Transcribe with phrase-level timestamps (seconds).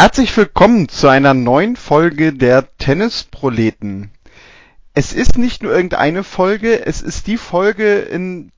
[0.00, 4.12] Herzlich willkommen zu einer neuen Folge der Tennisproleten.
[4.94, 8.52] Es ist nicht nur irgendeine Folge, es ist die Folge, in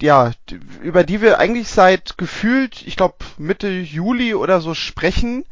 [0.00, 0.30] ja,
[0.82, 5.44] über die wir eigentlich seit gefühlt, ich glaube Mitte Juli oder so sprechen.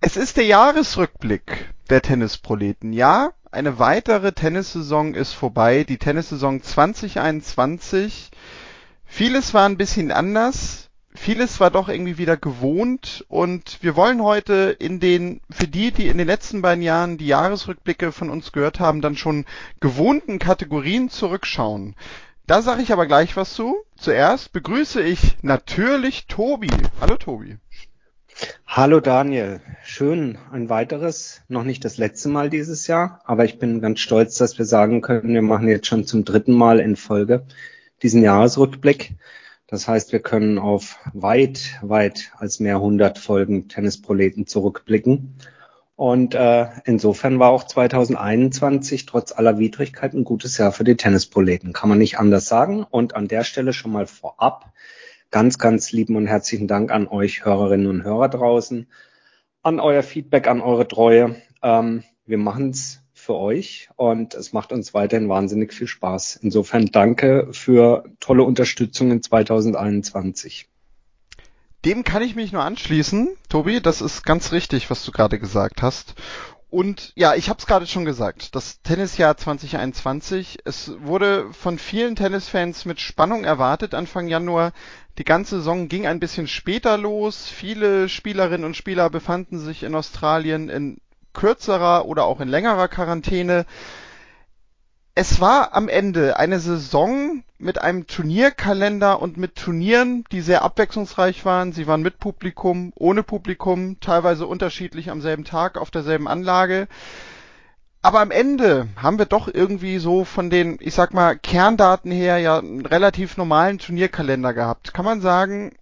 [0.00, 2.92] Es ist der Jahresrückblick der Tennisproleten.
[2.92, 8.30] Ja, eine weitere Tennissaison ist vorbei, die Tennissaison 2021.
[9.04, 10.85] Vieles war ein bisschen anders,
[11.16, 16.08] vieles war doch irgendwie wieder gewohnt und wir wollen heute in den, für die, die
[16.08, 19.44] in den letzten beiden Jahren die Jahresrückblicke von uns gehört haben, dann schon
[19.80, 21.96] gewohnten Kategorien zurückschauen.
[22.46, 23.76] Da sage ich aber gleich was zu.
[23.96, 26.70] Zuerst begrüße ich natürlich Tobi.
[27.00, 27.56] Hallo Tobi.
[28.66, 29.60] Hallo Daniel.
[29.82, 34.36] Schön, ein weiteres, noch nicht das letzte Mal dieses Jahr, aber ich bin ganz stolz,
[34.36, 37.46] dass wir sagen können, wir machen jetzt schon zum dritten Mal in Folge
[38.02, 39.14] diesen Jahresrückblick.
[39.66, 45.36] Das heißt, wir können auf weit, weit als mehr hundert Folgen Tennisproleten zurückblicken.
[45.96, 51.72] Und äh, insofern war auch 2021 trotz aller Widrigkeiten ein gutes Jahr für die Tennisproleten.
[51.72, 52.84] Kann man nicht anders sagen.
[52.84, 54.72] Und an der Stelle schon mal vorab
[55.30, 58.86] ganz, ganz lieben und herzlichen Dank an euch Hörerinnen und Hörer draußen,
[59.62, 61.36] an euer Feedback, an eure Treue.
[61.62, 66.36] Ähm, wir machen es für euch und es macht uns weiterhin wahnsinnig viel Spaß.
[66.42, 70.68] Insofern danke für tolle Unterstützung in 2021.
[71.84, 73.80] Dem kann ich mich nur anschließen, Tobi.
[73.80, 76.14] Das ist ganz richtig, was du gerade gesagt hast.
[76.68, 82.16] Und ja, ich habe es gerade schon gesagt, das Tennisjahr 2021, es wurde von vielen
[82.16, 84.72] Tennisfans mit Spannung erwartet Anfang Januar.
[85.18, 87.48] Die ganze Saison ging ein bisschen später los.
[87.48, 90.98] Viele Spielerinnen und Spieler befanden sich in Australien in
[91.36, 93.66] kürzerer oder auch in längerer Quarantäne.
[95.14, 101.44] Es war am Ende eine Saison mit einem Turnierkalender und mit Turnieren, die sehr abwechslungsreich
[101.44, 101.72] waren.
[101.72, 106.88] Sie waren mit Publikum, ohne Publikum, teilweise unterschiedlich am selben Tag auf derselben Anlage.
[108.02, 112.38] Aber am Ende haben wir doch irgendwie so von den, ich sag mal, Kerndaten her
[112.38, 114.94] ja einen relativ normalen Turnierkalender gehabt.
[114.94, 115.74] Kann man sagen,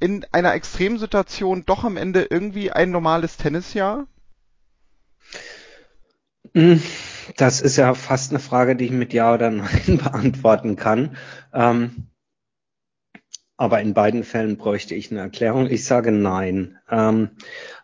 [0.00, 4.06] in einer Extremsituation doch am Ende irgendwie ein normales Tennisjahr?
[6.58, 6.82] Hm,
[7.36, 11.16] das ist ja fast eine Frage, die ich mit Ja oder Nein beantworten kann.
[11.54, 12.08] Ähm,
[13.56, 15.70] aber in beiden Fällen bräuchte ich eine Erklärung.
[15.70, 16.76] Ich sage Nein.
[16.90, 17.30] Ähm,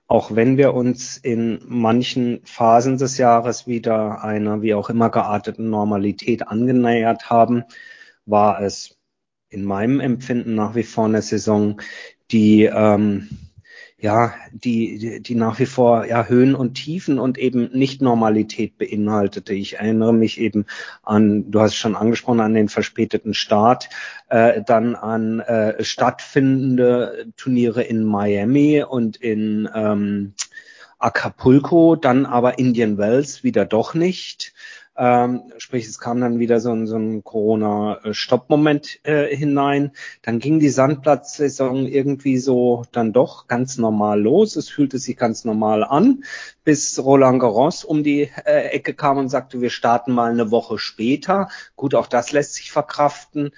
[0.09, 5.71] auch wenn wir uns in manchen Phasen des Jahres wieder einer wie auch immer gearteten
[5.71, 7.63] Normalität angenähert haben,
[8.27, 8.99] war es
[9.51, 11.81] in meinem Empfinden nach wie vor eine Saison,
[12.33, 13.29] die ähm,
[14.05, 19.55] ja, die, die nach wie vor ja Höhen und Tiefen und eben nicht Normalität beinhaltete.
[19.55, 20.67] Ich erinnere mich eben
[21.03, 23.89] an, du hast schon angesprochen, an den verspäteten Start,
[24.29, 30.35] äh, dann an äh, stattfindende Turniere in Miami und in ähm,
[30.99, 34.54] Acapulco, dann aber Indian Wells wieder doch nicht.
[34.97, 39.91] Ähm, sprich, es kam dann wieder so ein, so ein Corona-Stopp-Moment äh, hinein.
[40.23, 44.55] Dann ging die Sandplatzsaison irgendwie so dann doch ganz normal los.
[44.55, 46.25] Es fühlte sich ganz normal an,
[46.63, 50.79] bis Roland Garros um die äh, Ecke kam und sagte, wir starten mal eine Woche
[50.79, 51.49] später.
[51.75, 53.51] Gut, auch das lässt sich verkraften.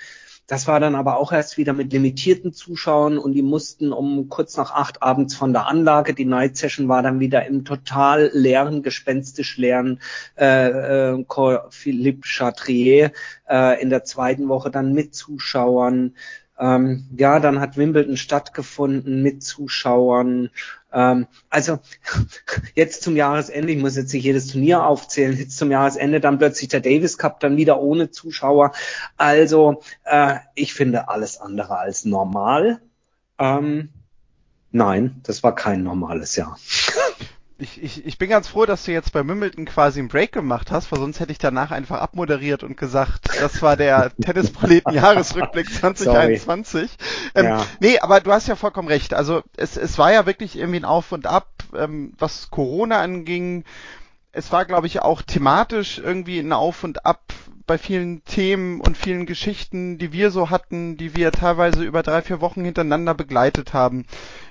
[0.47, 4.57] Das war dann aber auch erst wieder mit limitierten Zuschauern und die mussten um kurz
[4.57, 6.15] nach acht abends von der Anlage.
[6.15, 10.01] Die Night Session war dann wieder im total leeren, gespenstisch leeren
[10.39, 11.25] äh, äh,
[11.71, 13.13] Philippe Chatrier
[13.49, 16.15] äh, in der zweiten Woche dann mit Zuschauern.
[16.59, 20.51] Ähm, ja, dann hat Wimbledon stattgefunden mit Zuschauern.
[20.93, 21.79] Ähm, also
[22.75, 26.69] jetzt zum Jahresende, ich muss jetzt nicht jedes Turnier aufzählen, jetzt zum Jahresende dann plötzlich
[26.69, 28.73] der Davis Cup dann wieder ohne Zuschauer.
[29.17, 32.81] Also äh, ich finde alles andere als normal.
[33.39, 33.91] Ähm,
[34.71, 36.59] nein, das war kein normales Jahr
[37.59, 40.71] ich, ich, ich bin ganz froh, dass du jetzt bei Wimbledon quasi einen Break gemacht
[40.71, 46.91] hast, weil sonst hätte ich danach einfach abmoderiert und gesagt, das war der Tennisproleten-Jahresrückblick 2021.
[47.35, 47.67] Ähm, ja.
[47.81, 49.15] Nee, aber du hast ja vollkommen recht.
[49.15, 53.65] Also es, es war ja wirklich irgendwie ein Auf und Ab, ähm, was Corona anging.
[54.33, 57.33] Es war, glaube ich, auch thematisch irgendwie ein Auf und Ab
[57.67, 62.23] bei vielen Themen und vielen Geschichten, die wir so hatten, die wir teilweise über drei,
[62.23, 64.05] vier Wochen hintereinander begleitet haben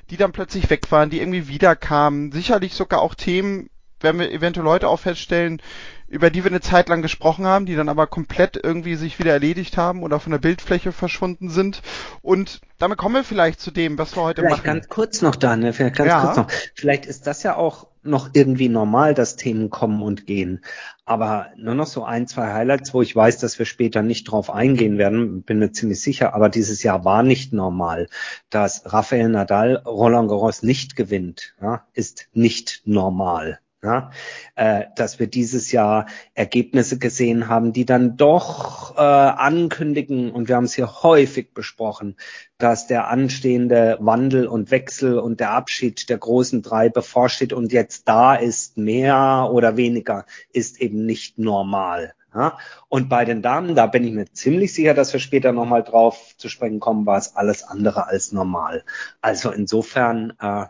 [0.09, 2.31] die dann plötzlich weg waren, die irgendwie wiederkamen.
[2.31, 3.69] Sicherlich sogar auch Themen,
[4.01, 5.61] werden wir eventuell heute auch feststellen,
[6.07, 9.31] über die wir eine Zeit lang gesprochen haben, die dann aber komplett irgendwie sich wieder
[9.33, 11.81] erledigt haben oder von der Bildfläche verschwunden sind.
[12.21, 14.61] Und damit kommen wir vielleicht zu dem, was wir heute vielleicht machen.
[14.63, 16.21] Vielleicht ganz kurz noch, Daniel, vielleicht ganz ja.
[16.21, 16.47] kurz noch.
[16.75, 20.63] Vielleicht ist das ja auch noch irgendwie normal, dass Themen kommen und gehen.
[21.05, 24.49] Aber nur noch so ein, zwei Highlights, wo ich weiß, dass wir später nicht drauf
[24.49, 26.33] eingehen werden, bin mir ziemlich sicher.
[26.33, 28.07] Aber dieses Jahr war nicht normal.
[28.49, 34.11] Dass Rafael Nadal Roland Garros nicht gewinnt, ja, ist nicht normal ja,
[34.55, 40.55] äh, dass wir dieses Jahr Ergebnisse gesehen haben, die dann doch äh, ankündigen, und wir
[40.55, 42.15] haben es hier häufig besprochen,
[42.57, 48.07] dass der anstehende Wandel und Wechsel und der Abschied der großen drei bevorsteht und jetzt
[48.07, 52.13] da ist mehr oder weniger, ist eben nicht normal.
[52.33, 52.57] Ja?
[52.89, 56.33] Und bei den Damen, da bin ich mir ziemlich sicher, dass wir später nochmal drauf
[56.37, 58.83] zu sprechen kommen, war es alles andere als normal.
[59.21, 60.65] Also insofern äh,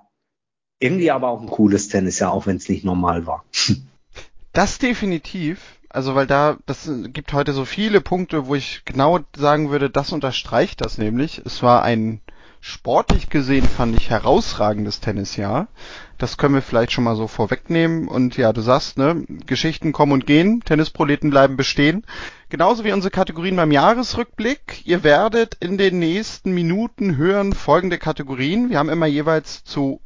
[0.79, 3.43] irgendwie aber auch ein cooles Tennis, ja, auch wenn es nicht normal war.
[4.53, 5.59] Das definitiv.
[5.89, 10.11] Also weil da, das gibt heute so viele Punkte, wo ich genau sagen würde, das
[10.11, 11.41] unterstreicht das nämlich.
[11.45, 12.19] Es war ein
[12.59, 15.67] sportlich gesehen, fand ich, herausragendes Tennisjahr.
[16.17, 18.07] Das können wir vielleicht schon mal so vorwegnehmen.
[18.07, 22.05] Und ja, du sagst, ne, Geschichten kommen und gehen, Tennisproleten bleiben bestehen.
[22.49, 24.81] Genauso wie unsere Kategorien beim Jahresrückblick.
[24.85, 28.69] Ihr werdet in den nächsten Minuten hören folgende Kategorien.
[28.69, 30.01] Wir haben immer jeweils zu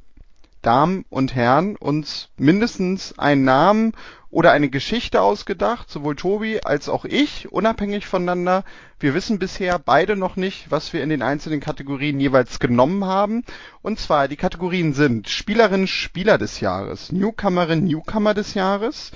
[0.62, 3.94] Damen und Herren uns mindestens einen Namen
[4.32, 8.64] oder eine Geschichte ausgedacht, sowohl Tobi als auch ich, unabhängig voneinander.
[9.00, 13.44] Wir wissen bisher beide noch nicht, was wir in den einzelnen Kategorien jeweils genommen haben.
[13.82, 19.12] Und zwar, die Kategorien sind Spielerin, Spieler des Jahres, Newcomerin, Newcomer des Jahres,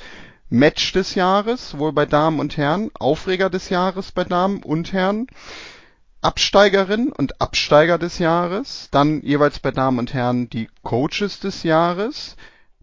[0.50, 5.28] Match des Jahres, sowohl bei Damen und Herren, Aufreger des Jahres bei Damen und Herren,
[6.24, 12.36] Absteigerin und Absteiger des Jahres, dann jeweils bei Damen und Herren die Coaches des Jahres,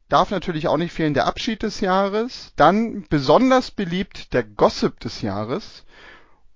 [0.09, 5.23] darf natürlich auch nicht fehlen der Abschied des Jahres, dann besonders beliebt der Gossip des
[5.23, 5.85] Jahres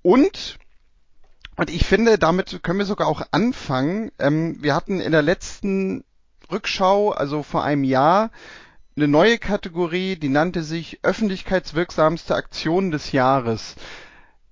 [0.02, 0.58] und
[1.56, 4.10] und ich finde, damit können wir sogar auch anfangen.
[4.18, 6.02] Ähm, wir hatten in der letzten
[6.50, 8.30] Rückschau, also vor einem Jahr,
[8.96, 13.76] eine neue Kategorie, die nannte sich öffentlichkeitswirksamste Aktionen des Jahres.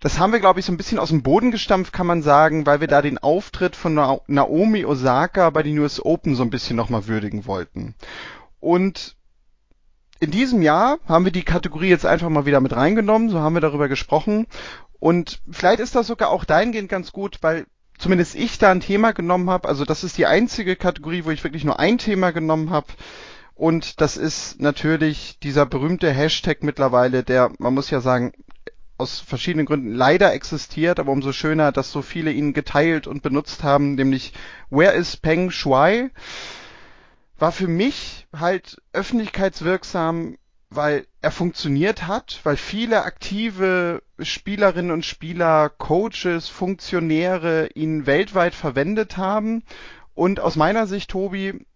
[0.03, 2.67] Das haben wir, glaube ich, so ein bisschen aus dem Boden gestampft, kann man sagen,
[2.67, 3.95] weil wir da den Auftritt von
[4.27, 7.95] Naomi Osaka bei den US Open so ein bisschen nochmal würdigen wollten.
[8.59, 9.15] Und
[10.19, 13.55] in diesem Jahr haben wir die Kategorie jetzt einfach mal wieder mit reingenommen, so haben
[13.55, 14.49] wir darüber gesprochen.
[14.99, 17.67] Und vielleicht ist das sogar auch dahingehend ganz gut, weil
[17.97, 19.69] zumindest ich da ein Thema genommen habe.
[19.69, 22.89] Also das ist die einzige Kategorie, wo ich wirklich nur ein Thema genommen habe.
[23.55, 28.33] Und das ist natürlich dieser berühmte Hashtag mittlerweile, der, man muss ja sagen,
[29.03, 33.65] aus verschiedenen Gründen leider existiert, aber umso schöner, dass so viele ihn geteilt und benutzt
[33.65, 34.33] haben, nämlich
[34.71, 36.11] Where is Peng Shuai?
[37.37, 40.39] War für mich halt öffentlichkeitswirksam,
[40.71, 49.17] weil er funktioniert hat, weil viele aktive Spielerinnen und Spieler, Coaches, Funktionäre ihn weltweit verwendet
[49.17, 49.65] haben
[50.15, 51.67] und aus meiner Sicht, Tobi,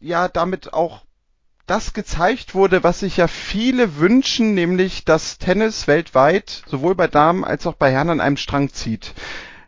[0.00, 1.04] ja, damit auch
[1.66, 7.44] das gezeigt wurde, was sich ja viele wünschen, nämlich dass Tennis weltweit sowohl bei Damen
[7.44, 9.14] als auch bei Herren an einem Strang zieht.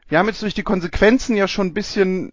[0.08, 2.32] Wir haben jetzt durch die Konsequenzen ja schon ein bisschen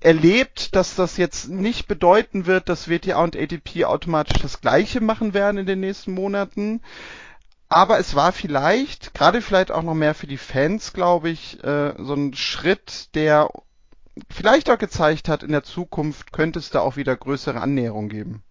[0.00, 5.34] erlebt, dass das jetzt nicht bedeuten wird, dass WTA und ATP automatisch das Gleiche machen
[5.34, 6.82] werden in den nächsten Monaten.
[7.68, 11.94] Aber es war vielleicht, gerade vielleicht auch noch mehr für die Fans, glaube ich, äh,
[11.98, 13.48] so ein Schritt, der
[14.30, 18.42] vielleicht auch gezeigt hat, in der Zukunft könnte es da auch wieder größere Annäherung geben.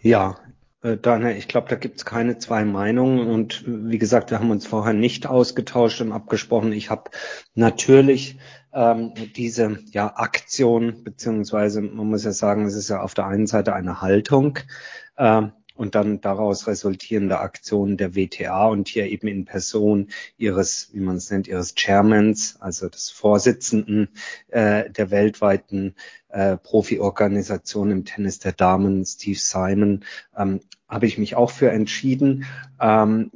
[0.00, 0.36] Ja,
[0.82, 3.26] äh, Daniel, ich glaube, da gibt es keine zwei Meinungen.
[3.26, 6.72] Und wie gesagt, wir haben uns vorher nicht ausgetauscht und abgesprochen.
[6.72, 7.10] Ich habe
[7.54, 8.38] natürlich
[8.72, 13.46] ähm, diese ja, Aktion, beziehungsweise man muss ja sagen, es ist ja auf der einen
[13.46, 14.58] Seite eine Haltung,
[15.16, 15.42] äh,
[15.76, 21.16] und dann daraus resultierende Aktionen der WTA und hier eben in Person ihres, wie man
[21.16, 24.08] es nennt, ihres Chairmans, also des Vorsitzenden
[24.48, 25.94] äh, der weltweiten
[26.28, 30.04] äh, Profi-Organisation im Tennis der Damen, Steve Simon,
[30.36, 32.44] ähm, habe ich mich auch für entschieden.
[32.80, 33.30] Ähm,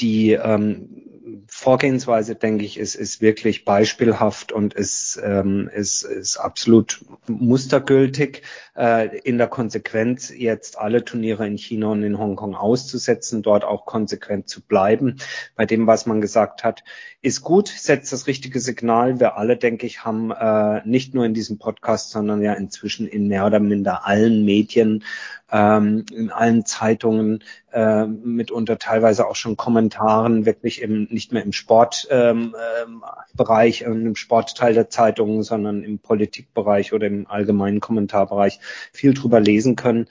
[0.00, 1.15] die ähm,
[1.48, 8.42] Vorgehensweise, denke ich, ist, ist wirklich beispielhaft und ist, ähm, ist, ist absolut mustergültig.
[8.76, 13.86] Äh, in der Konsequenz jetzt alle Turniere in China und in Hongkong auszusetzen, dort auch
[13.86, 15.16] konsequent zu bleiben.
[15.56, 16.84] Bei dem, was man gesagt hat,
[17.22, 19.18] ist gut, setzt das richtige Signal.
[19.18, 23.26] Wir alle, denke ich, haben äh, nicht nur in diesem Podcast, sondern ja inzwischen in
[23.26, 25.02] mehr oder minder allen Medien
[25.50, 27.42] ähm, in allen Zeitungen,
[27.76, 32.54] äh, mitunter teilweise auch schon Kommentaren, wirklich im, nicht mehr im Sportbereich, ähm,
[33.86, 38.60] ähm, äh, im Sportteil der Zeitungen, sondern im Politikbereich oder im allgemeinen Kommentarbereich
[38.94, 40.06] viel drüber lesen können.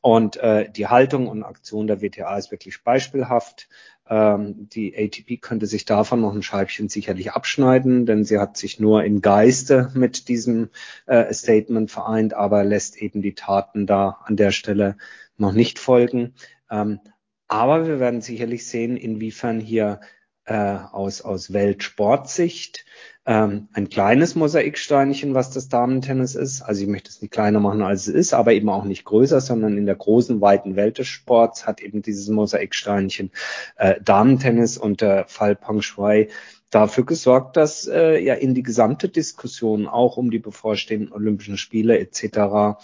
[0.00, 3.68] Und äh, die Haltung und Aktion der WTA ist wirklich beispielhaft.
[4.08, 8.78] Ähm, die ATP könnte sich davon noch ein Scheibchen sicherlich abschneiden, denn sie hat sich
[8.78, 10.70] nur im Geiste mit diesem
[11.06, 14.96] äh, Statement vereint, aber lässt eben die Taten da an der Stelle
[15.36, 16.34] noch nicht folgen.
[16.70, 17.00] Ähm,
[17.48, 20.00] aber wir werden sicherlich sehen, inwiefern hier
[20.44, 22.84] äh, aus, aus Weltsportsicht
[23.26, 26.62] ähm, ein kleines Mosaiksteinchen, was das Damentennis ist.
[26.62, 29.40] Also ich möchte es nicht kleiner machen, als es ist, aber eben auch nicht größer,
[29.40, 33.30] sondern in der großen, weiten Welt des Sports hat eben dieses Mosaiksteinchen
[33.76, 36.28] äh, Damentennis und der Fall Peng Shuai
[36.70, 41.98] dafür gesorgt, dass äh, ja in die gesamte Diskussion auch um die bevorstehenden Olympischen Spiele
[41.98, 42.76] etc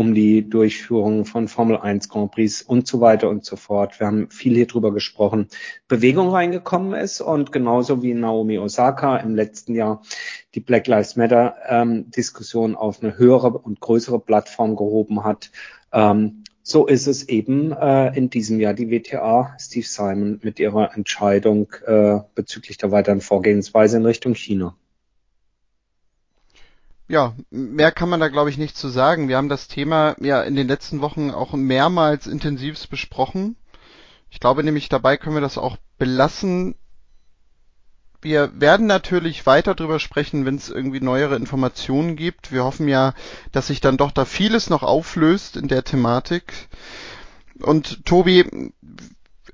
[0.00, 4.00] um die Durchführung von Formel 1 Grand Prix und so weiter und so fort.
[4.00, 5.48] Wir haben viel hier drüber gesprochen.
[5.88, 10.00] Bewegung reingekommen ist und genauso wie Naomi Osaka im letzten Jahr
[10.54, 15.50] die Black Lives Matter ähm, Diskussion auf eine höhere und größere Plattform gehoben hat.
[15.92, 20.96] Ähm, so ist es eben äh, in diesem Jahr die WTA, Steve Simon, mit ihrer
[20.96, 24.74] Entscheidung äh, bezüglich der weiteren Vorgehensweise in Richtung China
[27.10, 29.28] ja, mehr kann man da glaube ich nicht zu sagen.
[29.28, 33.56] Wir haben das Thema ja in den letzten Wochen auch mehrmals intensivst besprochen.
[34.30, 36.76] Ich glaube nämlich, dabei können wir das auch belassen.
[38.22, 42.52] Wir werden natürlich weiter drüber sprechen, wenn es irgendwie neuere Informationen gibt.
[42.52, 43.14] Wir hoffen ja,
[43.50, 46.68] dass sich dann doch da vieles noch auflöst in der Thematik.
[47.60, 48.72] Und Tobi,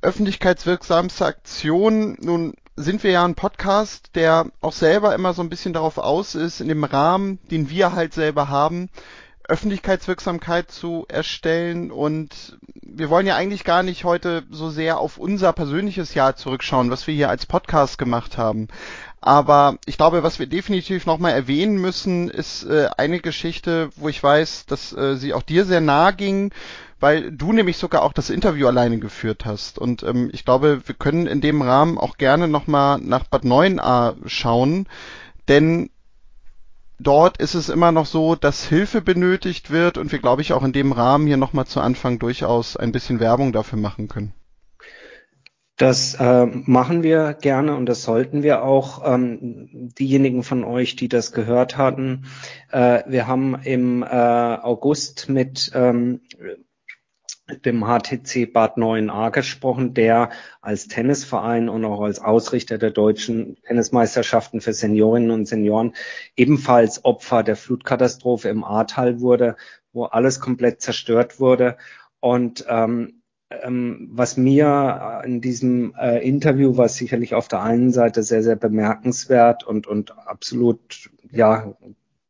[0.03, 5.73] öffentlichkeitswirksamste Aktion, nun sind wir ja ein Podcast, der auch selber immer so ein bisschen
[5.73, 8.91] darauf aus ist, in dem Rahmen, den wir halt selber haben,
[9.49, 15.53] Öffentlichkeitswirksamkeit zu erstellen und wir wollen ja eigentlich gar nicht heute so sehr auf unser
[15.53, 18.69] persönliches Jahr zurückschauen, was wir hier als Podcast gemacht haben.
[19.21, 24.23] Aber ich glaube, was wir definitiv nochmal erwähnen müssen, ist äh, eine Geschichte, wo ich
[24.23, 26.53] weiß, dass äh, sie auch dir sehr nahe ging
[27.01, 29.79] weil du nämlich sogar auch das Interview alleine geführt hast.
[29.79, 34.17] Und ähm, ich glaube, wir können in dem Rahmen auch gerne nochmal nach Bad 9a
[34.27, 34.89] schauen,
[35.49, 35.91] denn
[36.99, 40.63] dort ist es immer noch so, dass Hilfe benötigt wird und wir, glaube ich, auch
[40.63, 44.33] in dem Rahmen hier nochmal zu Anfang durchaus ein bisschen Werbung dafür machen können.
[45.77, 49.03] Das äh, machen wir gerne und das sollten wir auch.
[49.05, 52.25] Ähm, diejenigen von euch, die das gehört hatten,
[52.73, 56.23] äh, wir haben im äh, August mit ähm,
[57.65, 64.61] dem HTC Bad 9a gesprochen, der als Tennisverein und auch als Ausrichter der deutschen Tennismeisterschaften
[64.61, 65.95] für Seniorinnen und Senioren
[66.37, 69.57] ebenfalls Opfer der Flutkatastrophe im Ahrtal wurde,
[69.93, 71.77] wo alles komplett zerstört wurde.
[72.19, 78.25] Und ähm, ähm, was mir in diesem äh, Interview war sicherlich auf der einen Seite
[78.25, 81.75] sehr, sehr bemerkenswert und, und absolut ja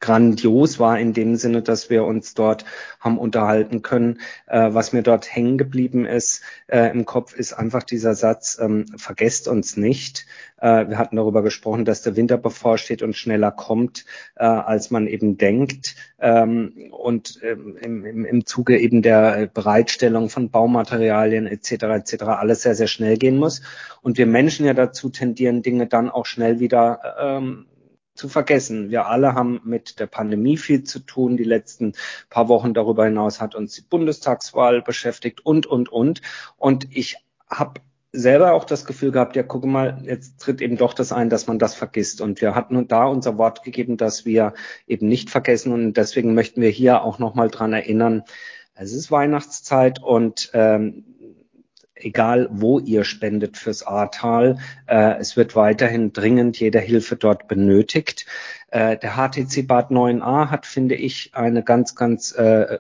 [0.07, 2.65] grandios war in dem Sinne, dass wir uns dort
[3.01, 4.21] haben unterhalten können.
[4.47, 8.87] Äh, was mir dort hängen geblieben ist äh, im Kopf, ist einfach dieser Satz, ähm,
[8.97, 10.27] vergesst uns nicht.
[10.59, 14.05] Äh, wir hatten darüber gesprochen, dass der Winter bevorsteht und schneller kommt,
[14.37, 15.97] äh, als man eben denkt.
[16.21, 21.73] Ähm, und ähm, im, im, Zuge eben der Bereitstellung von Baumaterialien etc.
[21.83, 22.23] etc.
[22.23, 23.61] alles sehr, sehr schnell gehen muss.
[24.03, 27.67] Und wir Menschen ja dazu tendieren, Dinge dann auch schnell wieder ähm,
[28.17, 28.91] zu vergessen.
[28.91, 31.37] Wir alle haben mit der Pandemie viel zu tun.
[31.37, 31.93] Die letzten
[32.31, 36.23] paar Wochen darüber hinaus hat uns die Bundestagswahl beschäftigt und, und, und.
[36.57, 37.17] Und ich
[37.49, 37.81] habe
[38.13, 41.47] selber auch das Gefühl gehabt, ja, gucke mal, jetzt tritt eben doch das ein, dass
[41.47, 42.21] man das vergisst.
[42.21, 44.55] Und wir hatten da unser Wort gegeben, dass wir
[44.87, 45.73] eben nicht vergessen.
[45.73, 48.25] Und deswegen möchten wir hier auch nochmal dran erinnern,
[48.79, 51.16] es ist Weihnachtszeit und ähm,
[51.97, 54.59] egal wo ihr spendet fürs Ahrtal.
[54.87, 58.27] Äh, es wird weiterhin dringend jede Hilfe dort benötigt.
[58.69, 62.79] Äh, der HTC Bad 9a hat, finde ich, eine ganz, ganz äh,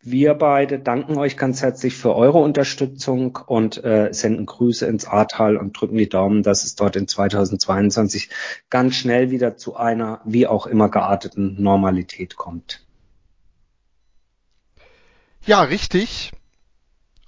[0.00, 5.56] Wir beide danken euch ganz herzlich für eure Unterstützung und äh, senden Grüße ins Ahrtal
[5.56, 8.30] und drücken die Daumen, dass es dort in 2022
[8.70, 12.86] ganz schnell wieder zu einer wie auch immer gearteten Normalität kommt.
[15.44, 16.32] Ja, richtig.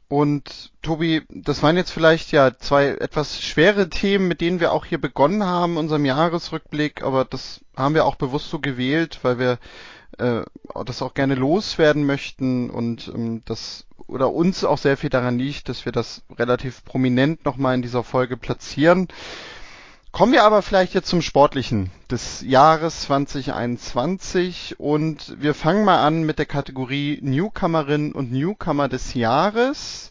[0.07, 4.85] Und Tobi, das waren jetzt vielleicht ja zwei etwas schwere Themen, mit denen wir auch
[4.85, 9.59] hier begonnen haben, unserem Jahresrückblick, aber das haben wir auch bewusst so gewählt, weil wir
[10.19, 10.43] äh,
[10.85, 15.69] das auch gerne loswerden möchten und ähm, das oder uns auch sehr viel daran liegt,
[15.69, 19.09] dass wir das relativ prominent nochmal in dieser Folge platzieren.
[20.13, 26.25] Kommen wir aber vielleicht jetzt zum Sportlichen des Jahres 2021 und wir fangen mal an
[26.25, 30.10] mit der Kategorie Newcomerin und Newcomer des Jahres.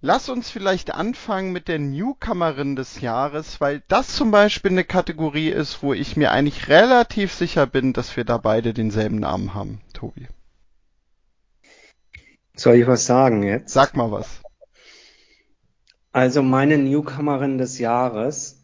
[0.00, 5.48] Lass uns vielleicht anfangen mit der Newcomerin des Jahres, weil das zum Beispiel eine Kategorie
[5.48, 9.80] ist, wo ich mir eigentlich relativ sicher bin, dass wir da beide denselben Namen haben,
[9.94, 10.28] Tobi.
[12.54, 13.72] Soll ich was sagen jetzt?
[13.72, 14.40] Sag mal was.
[16.12, 18.62] Also meine Newcomerin des Jahres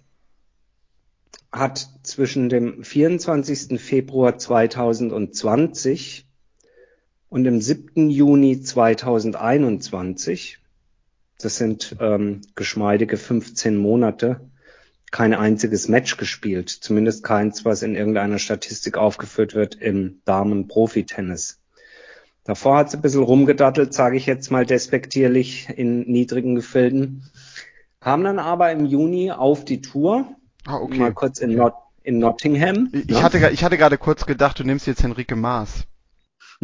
[1.50, 3.81] hat zwischen dem 24.
[3.81, 6.29] Februar 2020
[7.29, 8.11] und dem 7.
[8.11, 10.61] Juni 2021,
[11.38, 14.41] das sind ähm, geschmeidige 15 Monate,
[15.11, 21.61] kein einziges Match gespielt, zumindest keins, was in irgendeiner Statistik aufgeführt wird im Damen-Profi-Tennis.
[22.45, 27.31] Davor hat sie ein bisschen rumgedattelt, sage ich jetzt mal despektierlich in niedrigen Gefilden,
[28.00, 30.37] kam dann aber im Juni auf die Tour
[30.67, 30.99] Ah, okay.
[30.99, 32.88] Mal kurz in, Not in Nottingham.
[32.93, 33.23] Ich, ne?
[33.23, 35.85] hatte, ich hatte gerade kurz gedacht, du nimmst jetzt Henrike Maas.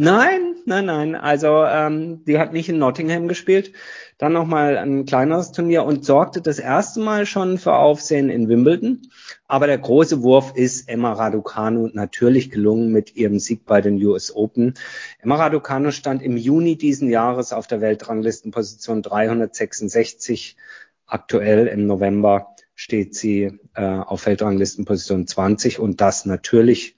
[0.03, 1.13] Nein, nein, nein.
[1.13, 3.71] Also ähm, die hat nicht in Nottingham gespielt.
[4.17, 9.03] Dann nochmal ein kleineres Turnier und sorgte das erste Mal schon für Aufsehen in Wimbledon.
[9.47, 14.35] Aber der große Wurf ist Emma Raducanu natürlich gelungen mit ihrem Sieg bei den US
[14.35, 14.73] Open.
[15.19, 20.57] Emma Raducanu stand im Juni diesen Jahres auf der Weltranglistenposition 366.
[21.05, 26.95] Aktuell im November steht sie äh, auf Weltranglistenposition 20 und das natürlich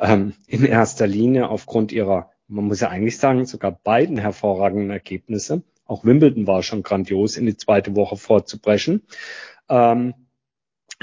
[0.00, 5.62] ähm, in erster Linie aufgrund ihrer, man muss ja eigentlich sagen, sogar beiden hervorragenden Ergebnisse.
[5.86, 9.02] Auch Wimbledon war schon grandios, in die zweite Woche vorzubrechen.
[9.68, 10.14] Ähm,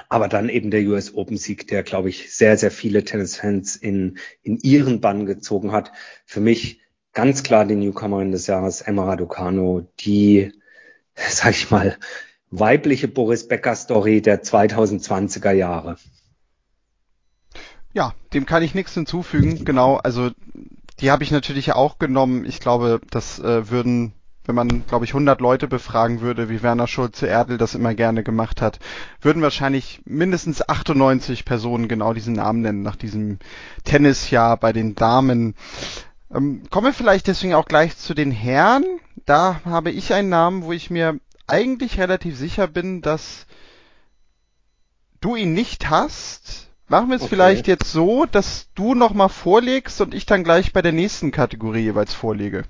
[0.10, 4.18] aber dann eben der US Open Sieg, der, glaube ich, sehr, sehr viele Tennisfans in,
[4.44, 5.92] in ihren Bann gezogen hat.
[6.26, 6.82] Für mich
[7.14, 10.52] ganz klar die Newcomerin des Jahres, Emma Raducano, die,
[11.16, 11.98] sag ich mal,
[12.52, 15.98] weibliche Boris Becker Story der 2020er Jahre.
[17.94, 19.66] Ja, dem kann ich nichts hinzufügen.
[19.66, 20.30] Genau, also
[21.00, 22.46] die habe ich natürlich auch genommen.
[22.46, 24.14] Ich glaube, das äh, würden,
[24.46, 28.62] wenn man, glaube ich, 100 Leute befragen würde, wie Werner Schulze-Erdel das immer gerne gemacht
[28.62, 28.80] hat,
[29.22, 33.40] würden wahrscheinlich mindestens 98 Personen genau diesen Namen nennen nach diesem
[33.84, 35.56] Tennisjahr bei den Damen.
[36.34, 38.84] Ähm, kommen wir vielleicht deswegen auch gleich zu den Herren.
[39.26, 43.46] Da habe ich einen Namen, wo ich mir eigentlich relativ sicher bin, dass
[45.22, 46.67] du ihn nicht hast.
[46.90, 47.30] Machen wir es okay.
[47.32, 51.82] vielleicht jetzt so, dass du nochmal vorlegst und ich dann gleich bei der nächsten Kategorie
[51.82, 52.64] jeweils vorlege.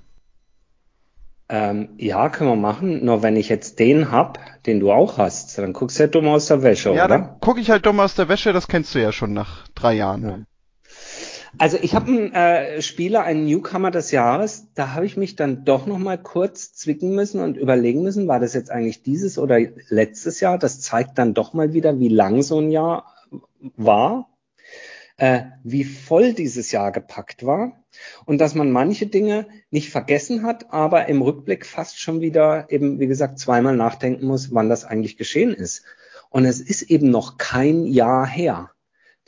[1.48, 3.04] Ähm, ja, können wir machen.
[3.04, 6.28] Nur wenn ich jetzt den hab, den du auch hast, dann guckst du ja dumm
[6.28, 7.14] aus der Wäsche, ja, oder?
[7.14, 9.68] Ja, dann gucke ich halt dumm aus der Wäsche, das kennst du ja schon nach
[9.74, 10.22] drei Jahren.
[10.22, 10.38] Ja.
[11.56, 15.64] Also ich habe einen äh, Spieler, einen Newcomer des Jahres, da habe ich mich dann
[15.64, 19.58] doch noch mal kurz zwicken müssen und überlegen müssen, war das jetzt eigentlich dieses oder
[19.88, 20.58] letztes Jahr?
[20.58, 23.14] Das zeigt dann doch mal wieder, wie lang so ein Jahr
[23.76, 24.28] war,
[25.16, 27.84] äh, wie voll dieses Jahr gepackt war
[28.24, 33.00] und dass man manche Dinge nicht vergessen hat, aber im Rückblick fast schon wieder eben,
[33.00, 35.84] wie gesagt, zweimal nachdenken muss, wann das eigentlich geschehen ist.
[36.30, 38.70] Und es ist eben noch kein Jahr her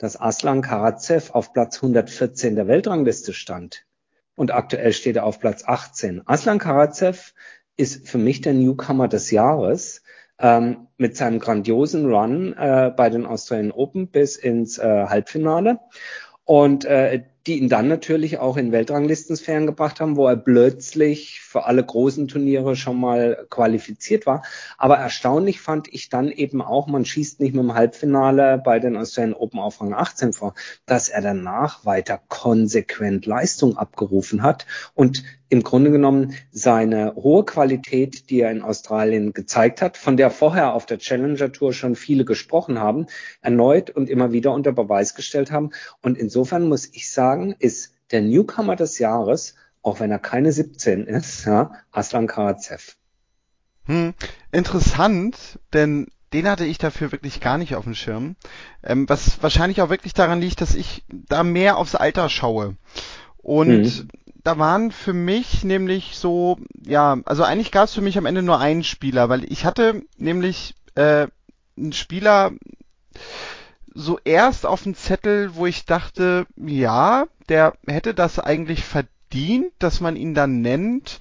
[0.01, 3.85] dass Aslan Karatsev auf Platz 114 der Weltrangliste stand.
[4.33, 6.23] Und aktuell steht er auf Platz 18.
[6.25, 7.35] Aslan Karatsev
[7.77, 10.00] ist für mich der Newcomer des Jahres
[10.41, 15.79] ähm, mit seinem grandiosen Run äh, bei den Australian Open bis ins äh, Halbfinale.
[16.43, 21.65] Und äh, die ihn dann natürlich auch in Weltranglistensphären gebracht haben, wo er plötzlich für
[21.65, 24.43] alle großen Turniere schon mal qualifiziert war.
[24.77, 28.95] Aber erstaunlich fand ich dann eben auch, man schießt nicht mit dem Halbfinale bei den
[28.95, 30.53] Australian Open auf Rang 18 vor,
[30.85, 38.29] dass er danach weiter konsequent Leistung abgerufen hat und im Grunde genommen seine hohe Qualität,
[38.29, 42.23] die er in Australien gezeigt hat, von der vorher auf der Challenger Tour schon viele
[42.23, 43.07] gesprochen haben,
[43.41, 45.71] erneut und immer wieder unter Beweis gestellt haben.
[46.01, 51.05] Und insofern muss ich sagen, ist der Newcomer des Jahres, auch wenn er keine 17
[51.05, 52.95] ist, ja, Aslan Karatsev.
[53.87, 54.13] Hm,
[54.53, 58.37] interessant, denn den hatte ich dafür wirklich gar nicht auf dem Schirm.
[58.83, 62.77] Ähm, was wahrscheinlich auch wirklich daran liegt, dass ich da mehr aufs Alter schaue.
[63.43, 64.07] Und hm
[64.43, 68.41] da waren für mich nämlich so, ja, also eigentlich gab es für mich am Ende
[68.41, 71.27] nur einen Spieler, weil ich hatte nämlich äh,
[71.77, 72.51] einen Spieler
[73.93, 79.11] so erst auf dem Zettel, wo ich dachte, ja, der hätte das eigentlich verdient
[79.79, 81.19] dass man ihn dann nennt,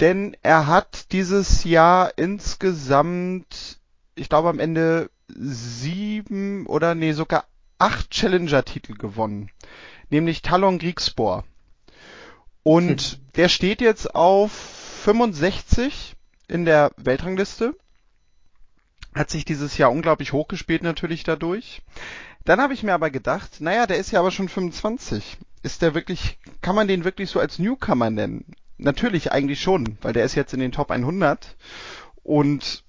[0.00, 3.78] denn er hat dieses Jahr insgesamt,
[4.14, 7.44] ich glaube am Ende sieben oder nee, sogar
[7.78, 9.50] acht Challenger-Titel gewonnen,
[10.10, 11.44] nämlich Talon Griegspor.
[12.64, 13.18] Und hm.
[13.36, 16.16] der steht jetzt auf 65
[16.48, 17.76] in der Weltrangliste.
[19.14, 21.82] Hat sich dieses Jahr unglaublich hochgespielt natürlich dadurch.
[22.44, 25.38] Dann habe ich mir aber gedacht, naja, der ist ja aber schon 25.
[25.62, 28.44] Ist der wirklich, kann man den wirklich so als Newcomer nennen?
[28.76, 31.56] Natürlich eigentlich schon, weil der ist jetzt in den Top 100
[32.22, 32.82] und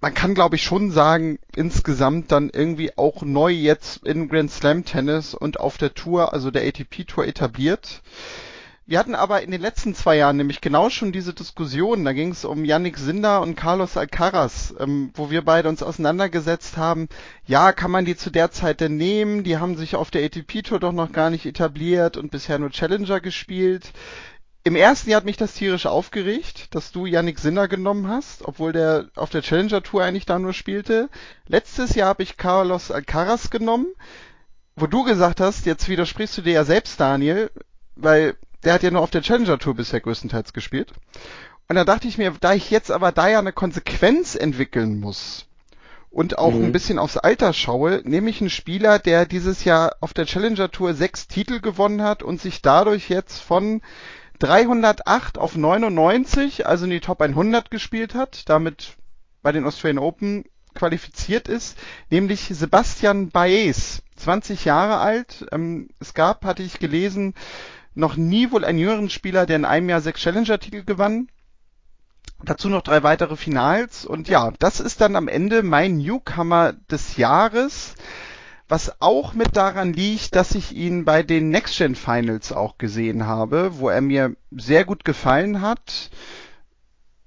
[0.00, 4.84] man kann glaube ich schon sagen, insgesamt dann irgendwie auch neu jetzt in Grand Slam
[4.84, 8.02] Tennis und auf der Tour, also der ATP Tour etabliert.
[8.86, 12.04] Wir hatten aber in den letzten zwei Jahren nämlich genau schon diese Diskussion.
[12.04, 16.76] Da ging es um Yannick Sinder und Carlos Alcaraz, ähm, wo wir beide uns auseinandergesetzt
[16.76, 17.08] haben.
[17.46, 19.42] Ja, kann man die zu der Zeit denn nehmen?
[19.42, 22.70] Die haben sich auf der ATP Tour doch noch gar nicht etabliert und bisher nur
[22.70, 23.90] Challenger gespielt.
[24.64, 28.72] Im ersten Jahr hat mich das tierisch aufgeregt, dass du Yannick Sinner genommen hast, obwohl
[28.72, 31.08] der auf der Challenger Tour eigentlich da nur spielte.
[31.46, 33.86] Letztes Jahr habe ich Carlos Alcaraz genommen,
[34.76, 37.50] wo du gesagt hast, jetzt widersprichst du dir ja selbst, Daniel,
[37.96, 40.92] weil der hat ja nur auf der Challenger Tour bisher größtenteils gespielt.
[41.68, 45.46] Und da dachte ich mir, da ich jetzt aber da ja eine Konsequenz entwickeln muss
[46.10, 46.66] und auch mhm.
[46.66, 50.70] ein bisschen aufs Alter schaue, nehme ich einen Spieler, der dieses Jahr auf der Challenger
[50.70, 53.82] Tour sechs Titel gewonnen hat und sich dadurch jetzt von
[54.38, 58.94] 308 auf 99, also in die Top 100 gespielt hat, damit
[59.42, 61.76] bei den Australian Open qualifiziert ist,
[62.10, 65.46] nämlich Sebastian Baez, 20 Jahre alt.
[65.52, 67.34] Ähm, es gab, hatte ich gelesen,
[67.94, 71.28] noch nie wohl einen jüngeren Spieler, der in einem Jahr sechs Challenger-Titel gewann.
[72.42, 74.04] Dazu noch drei weitere Finals.
[74.04, 77.94] Und ja, das ist dann am Ende mein Newcomer des Jahres.
[78.68, 83.26] Was auch mit daran liegt, dass ich ihn bei den Next Gen Finals auch gesehen
[83.26, 86.10] habe, wo er mir sehr gut gefallen hat.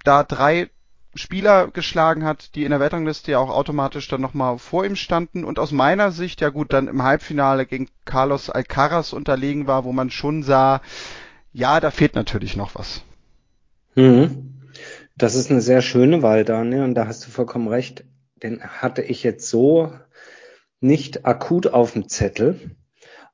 [0.03, 0.69] Da drei
[1.17, 5.43] Spieler geschlagen hat, die in der Weltrangliste ja auch automatisch dann nochmal vor ihm standen
[5.43, 9.93] und aus meiner Sicht ja gut dann im Halbfinale gegen Carlos Alcaraz unterlegen war, wo
[9.93, 10.82] man schon sah,
[11.53, 13.01] ja, da fehlt natürlich noch was.
[13.95, 14.53] Mhm.
[15.15, 18.06] Das ist eine sehr schöne Wahl, Daniel, und da hast du vollkommen recht.
[18.43, 19.91] Den hatte ich jetzt so
[20.80, 22.75] nicht akut auf dem Zettel,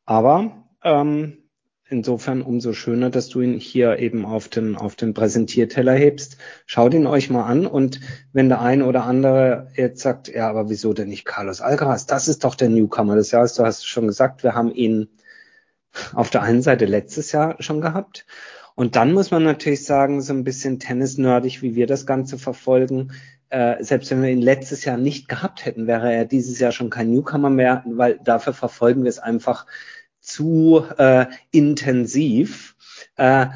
[0.06, 1.42] aber ähm,
[1.93, 6.38] Insofern umso schöner, dass du ihn hier eben auf den, auf den Präsentierteller hebst.
[6.65, 7.99] Schaut ihn euch mal an und
[8.32, 12.08] wenn der eine oder andere jetzt sagt, ja, aber wieso denn nicht Carlos Alcaraz?
[12.08, 13.53] Das ist doch der Newcomer des Jahres.
[13.53, 15.08] Du hast schon gesagt, wir haben ihn
[16.15, 18.25] auf der einen Seite letztes Jahr schon gehabt.
[18.73, 23.12] Und dann muss man natürlich sagen, so ein bisschen tennisnerdig, wie wir das Ganze verfolgen.
[23.49, 26.89] Äh, selbst wenn wir ihn letztes Jahr nicht gehabt hätten, wäre er dieses Jahr schon
[26.89, 29.67] kein Newcomer mehr, weil dafür verfolgen wir es einfach
[30.23, 32.75] zu äh, intensiv,
[33.17, 33.47] äh,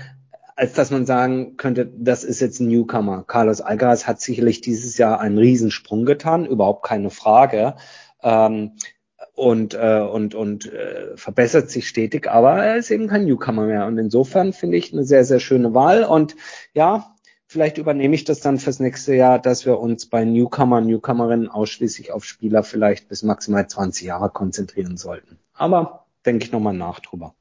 [0.56, 3.24] als dass man sagen könnte, das ist jetzt ein Newcomer.
[3.24, 7.76] Carlos Alcaraz hat sicherlich dieses Jahr einen Riesensprung getan, überhaupt keine Frage.
[8.22, 8.74] Ähm,
[9.34, 13.86] und äh, und und äh, verbessert sich stetig, aber er ist eben kein Newcomer mehr
[13.86, 16.36] und insofern finde ich eine sehr sehr schöne Wahl und
[16.74, 21.50] ja, vielleicht übernehme ich das dann fürs nächste Jahr, dass wir uns bei Newcomer, Newcomerinnen
[21.50, 25.38] ausschließlich auf Spieler vielleicht bis maximal 20 Jahre konzentrieren sollten.
[25.54, 27.34] Aber denke ich nochmal nach drüber.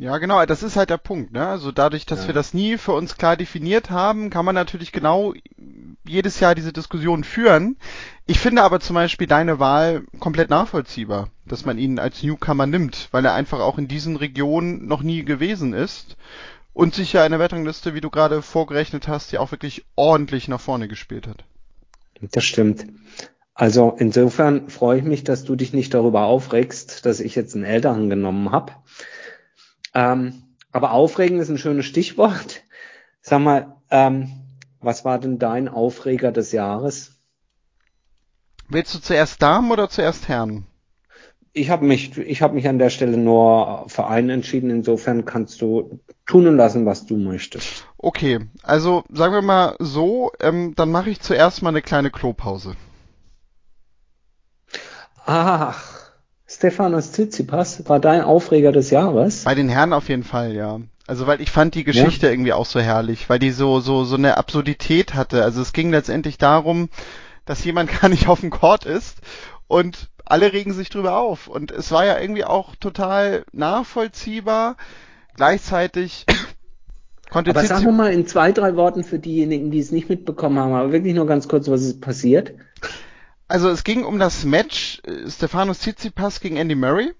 [0.00, 1.46] Ja, genau, das ist halt der Punkt, ne?
[1.46, 2.28] Also dadurch, dass ja.
[2.28, 5.34] wir das nie für uns klar definiert haben, kann man natürlich genau
[6.06, 7.76] jedes Jahr diese Diskussion führen.
[8.26, 13.08] Ich finde aber zum Beispiel deine Wahl komplett nachvollziehbar, dass man ihn als Newcomer nimmt,
[13.10, 16.16] weil er einfach auch in diesen Regionen noch nie gewesen ist
[16.72, 20.48] und sich ja in der Wettangliste, wie du gerade vorgerechnet hast, ja auch wirklich ordentlich
[20.48, 21.44] nach vorne gespielt hat.
[22.32, 22.86] Das stimmt.
[23.54, 27.64] Also insofern freue ich mich, dass du dich nicht darüber aufregst, dass ich jetzt einen
[27.64, 28.72] Älteren genommen habe.
[29.94, 32.62] Ähm, aber aufregen ist ein schönes Stichwort.
[33.20, 34.30] Sag mal, ähm,
[34.80, 37.18] was war denn dein Aufreger des Jahres?
[38.68, 40.66] Willst du zuerst Damen oder zuerst Herren?
[41.52, 44.70] Ich habe mich, ich habe mich an der Stelle nur für einen entschieden.
[44.70, 47.86] Insofern kannst du tun und lassen, was du möchtest.
[47.98, 52.76] Okay, also sagen wir mal so, ähm, dann mache ich zuerst mal eine kleine Klopause.
[55.32, 56.10] Ach,
[56.48, 59.44] Stefanos Tsitsipas war dein Aufreger des Jahres?
[59.44, 60.80] Bei den Herren auf jeden Fall, ja.
[61.06, 62.32] Also weil ich fand die Geschichte ja?
[62.32, 65.44] irgendwie auch so herrlich, weil die so so so eine Absurdität hatte.
[65.44, 66.88] Also es ging letztendlich darum,
[67.44, 69.18] dass jemand gar nicht auf dem Court ist
[69.68, 74.76] und alle regen sich drüber auf und es war ja irgendwie auch total nachvollziehbar.
[75.36, 76.26] Gleichzeitig
[77.30, 80.72] konnte Aber sag mal in zwei, drei Worten für diejenigen, die es nicht mitbekommen haben,
[80.72, 82.52] aber wirklich nur ganz kurz, was ist passiert?
[83.50, 87.12] Also es ging um das Match äh, Stefanos Tsitsipas gegen Andy Murray,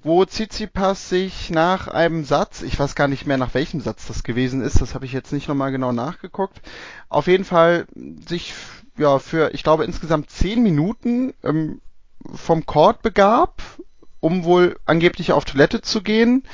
[0.00, 4.22] wo Tsitsipas sich nach einem Satz, ich weiß gar nicht mehr nach welchem Satz das
[4.22, 6.62] gewesen ist, das habe ich jetzt nicht nochmal genau nachgeguckt,
[7.08, 7.86] auf jeden Fall
[8.24, 8.54] sich
[8.96, 11.80] ja für, ich glaube insgesamt zehn Minuten ähm,
[12.32, 13.60] vom Court begab,
[14.20, 16.44] um wohl angeblich auf Toilette zu gehen.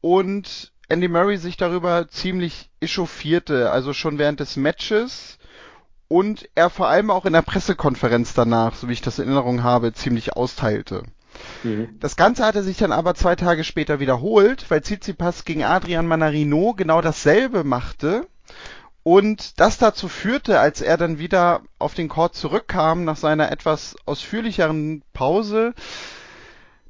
[0.00, 5.38] Und Andy Murray sich darüber ziemlich echauffierte, also schon während des Matches
[6.12, 9.62] und er vor allem auch in der Pressekonferenz danach, so wie ich das in Erinnerung
[9.62, 11.04] habe, ziemlich austeilte.
[11.62, 11.96] Mhm.
[12.00, 16.74] Das Ganze hatte sich dann aber zwei Tage später wiederholt, weil Tsitsipas gegen Adrian Manarino
[16.74, 18.26] genau dasselbe machte
[19.02, 23.96] und das dazu führte, als er dann wieder auf den Court zurückkam nach seiner etwas
[24.04, 25.72] ausführlicheren Pause,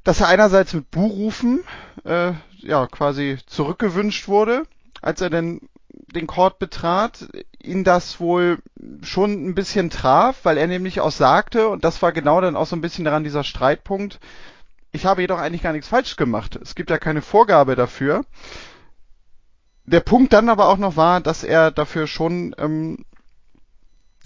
[0.03, 1.63] dass er einerseits mit Buhrufen
[2.03, 4.63] äh, ja quasi zurückgewünscht wurde,
[5.01, 5.61] als er denn
[6.07, 7.27] den Court betrat,
[7.61, 8.59] ihn das wohl
[9.01, 12.65] schon ein bisschen traf, weil er nämlich auch sagte, und das war genau dann auch
[12.65, 14.19] so ein bisschen daran dieser Streitpunkt,
[14.91, 16.55] ich habe jedoch eigentlich gar nichts falsch gemacht.
[16.61, 18.25] Es gibt ja keine Vorgabe dafür.
[19.85, 23.05] Der Punkt dann aber auch noch war, dass er dafür schon, ähm,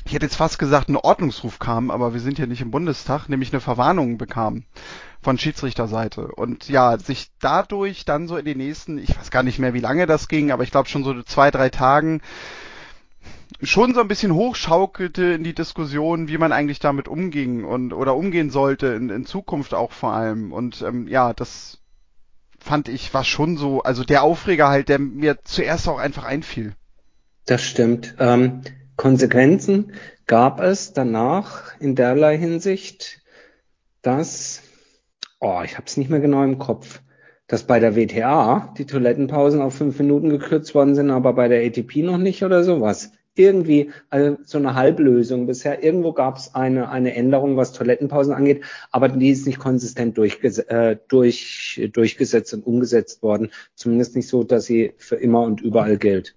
[0.07, 3.27] ich hätte jetzt fast gesagt, einen Ordnungsruf kam, aber wir sind ja nicht im Bundestag,
[3.27, 4.63] nämlich eine Verwarnung bekam
[5.21, 6.29] von Schiedsrichterseite.
[6.29, 9.81] Und ja, sich dadurch dann so in den nächsten, ich weiß gar nicht mehr, wie
[9.81, 12.21] lange das ging, aber ich glaube schon so zwei, drei Tagen
[13.61, 18.15] schon so ein bisschen hochschaukelte in die Diskussion, wie man eigentlich damit umging und oder
[18.15, 20.53] umgehen sollte in, in Zukunft auch vor allem.
[20.53, 21.79] Und ähm, ja, das
[22.59, 26.75] fand ich war schon so, also der Aufreger halt, der mir zuerst auch einfach einfiel.
[27.45, 28.15] Das stimmt.
[28.19, 28.61] Ähm,
[28.97, 29.93] Konsequenzen
[30.25, 33.21] gab es danach in derlei Hinsicht,
[34.01, 34.61] dass
[35.39, 37.01] oh, ich habe es nicht mehr genau im Kopf,
[37.47, 41.65] dass bei der WTA die Toilettenpausen auf fünf Minuten gekürzt worden sind, aber bei der
[41.65, 43.11] ATP noch nicht oder sowas.
[43.35, 45.83] Irgendwie also so eine Halblösung bisher.
[45.83, 50.57] Irgendwo gab es eine, eine Änderung, was Toilettenpausen angeht, aber die ist nicht konsistent durchges
[50.57, 53.51] äh, durch, durchgesetzt und umgesetzt worden.
[53.75, 56.35] Zumindest nicht so, dass sie für immer und überall gilt.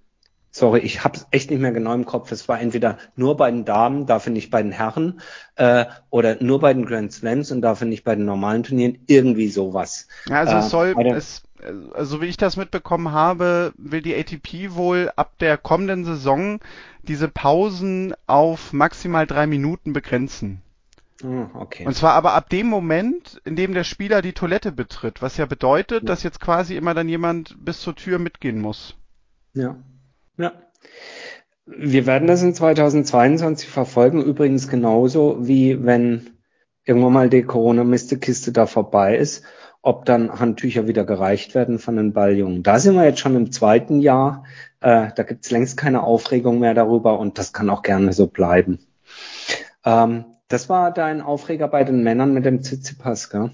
[0.53, 2.33] Sorry, ich habe es echt nicht mehr genau im Kopf.
[2.33, 5.21] Es war entweder nur bei den Damen, dafür nicht bei den Herren,
[5.55, 8.99] äh, oder nur bei den Grand Slams und dafür nicht bei den normalen Turnieren.
[9.07, 10.09] Irgendwie sowas.
[10.29, 11.43] Ja, also äh, es soll, es,
[11.95, 16.59] also wie ich das mitbekommen habe, will die ATP wohl ab der kommenden Saison
[17.03, 20.63] diese Pausen auf maximal drei Minuten begrenzen.
[21.23, 21.87] Oh, okay.
[21.87, 25.47] Und zwar aber ab dem Moment, in dem der Spieler die Toilette betritt, was ja
[25.47, 26.07] bedeutet, ja.
[26.07, 28.97] dass jetzt quasi immer dann jemand bis zur Tür mitgehen muss.
[29.53, 29.77] Ja.
[30.41, 30.53] Ja.
[31.67, 36.31] Wir werden das in 2022 verfolgen, übrigens genauso wie wenn
[36.85, 39.45] irgendwann mal die Corona-Mistekiste da vorbei ist,
[39.83, 42.63] ob dann Handtücher wieder gereicht werden von den Balljungen.
[42.63, 44.45] Da sind wir jetzt schon im zweiten Jahr.
[44.81, 48.27] Äh, da gibt es längst keine Aufregung mehr darüber und das kann auch gerne so
[48.27, 48.81] bleiben.
[49.85, 53.51] Ähm, das war dein Aufreger bei den Männern mit dem Zizipas, gell?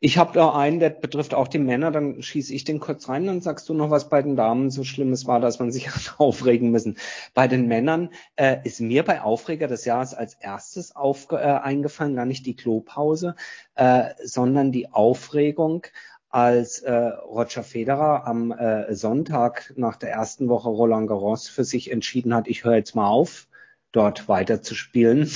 [0.00, 3.26] Ich habe da einen, der betrifft auch die Männer, dann schieße ich den kurz rein,
[3.26, 6.14] dann sagst du noch, was bei den Damen so Schlimmes war, dass man sich hat
[6.18, 6.96] aufregen müssen.
[7.34, 12.16] Bei den Männern äh, ist mir bei Aufreger des Jahres als erstes aufge äh, eingefallen,
[12.16, 13.34] gar nicht die Klopause,
[13.74, 15.86] äh, sondern die Aufregung,
[16.34, 21.92] als äh, Roger Federer am äh, Sonntag nach der ersten Woche Roland Garros für sich
[21.92, 23.46] entschieden hat, ich höre jetzt mal auf
[23.94, 25.30] dort weiterzuspielen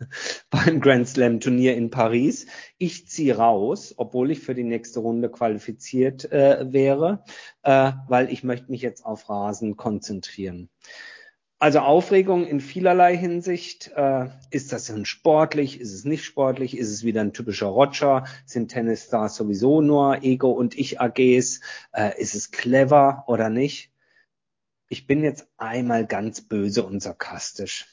[0.50, 2.46] beim Grand Slam Turnier in Paris.
[2.76, 7.24] Ich ziehe raus, obwohl ich für die nächste Runde qualifiziert äh, wäre,
[7.62, 10.68] äh, weil ich möchte mich jetzt auf Rasen konzentrieren.
[11.62, 13.92] Also Aufregung in vielerlei Hinsicht.
[13.94, 15.78] Äh, ist das denn sportlich?
[15.78, 16.76] Ist es nicht sportlich?
[16.76, 18.24] Ist es wieder ein typischer Roger?
[18.46, 21.60] Sind Tennisstars sowieso nur Ego und Ich AGs?
[21.92, 23.92] Äh, ist es clever oder nicht?
[24.90, 27.86] Ich bin jetzt einmal ganz böse und sarkastisch.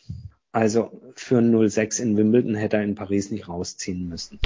[0.52, 4.40] Also für 06 in Wimbledon hätte er in Paris nicht rausziehen müssen.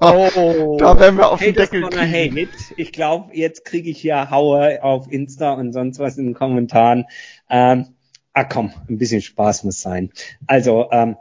[0.00, 2.36] oh, da werden wir auf den Deckel kriegen.
[2.36, 2.48] Hate.
[2.76, 7.06] Ich glaube, jetzt kriege ich ja Haue auf Insta und sonst was in den Kommentaren.
[7.50, 7.86] Ähm,
[8.34, 10.12] ah komm, ein bisschen Spaß muss sein.
[10.46, 11.16] Also ähm,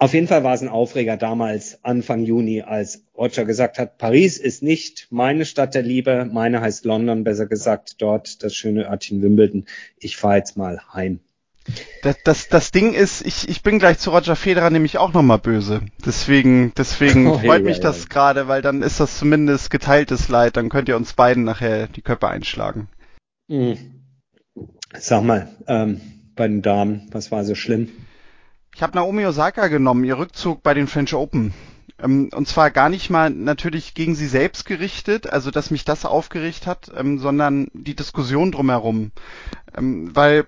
[0.00, 4.38] auf jeden Fall war es ein Aufreger damals, Anfang Juni, als Roger gesagt hat, Paris
[4.38, 9.22] ist nicht meine Stadt der Liebe, meine heißt London, besser gesagt, dort das schöne Örtchen
[9.22, 9.66] Wimbledon.
[9.98, 11.18] Ich fahre jetzt mal heim.
[12.02, 15.38] Das, das, das Ding ist, ich, ich bin gleich zu Roger Federer nämlich auch nochmal
[15.38, 15.80] böse.
[16.06, 18.06] Deswegen, deswegen oh, freut hey, mich hey, das hey.
[18.08, 20.56] gerade, weil dann ist das zumindest geteiltes Leid.
[20.56, 22.88] Dann könnt ihr uns beiden nachher die Köpfe einschlagen.
[23.48, 23.76] Mhm.
[24.96, 26.00] Sag mal, ähm,
[26.36, 27.90] bei den Damen, was war so schlimm?
[28.78, 31.52] Ich habe Naomi Osaka genommen, ihr Rückzug bei den French Open.
[32.00, 36.04] Ähm, und zwar gar nicht mal natürlich gegen sie selbst gerichtet, also dass mich das
[36.04, 39.10] aufgeregt hat, ähm, sondern die Diskussion drumherum.
[39.76, 40.44] Ähm, weil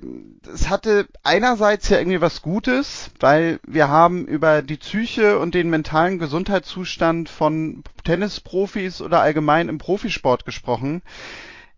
[0.55, 5.69] es hatte einerseits ja irgendwie was Gutes, weil wir haben über die Psyche und den
[5.69, 11.03] mentalen Gesundheitszustand von Tennisprofis oder allgemein im Profisport gesprochen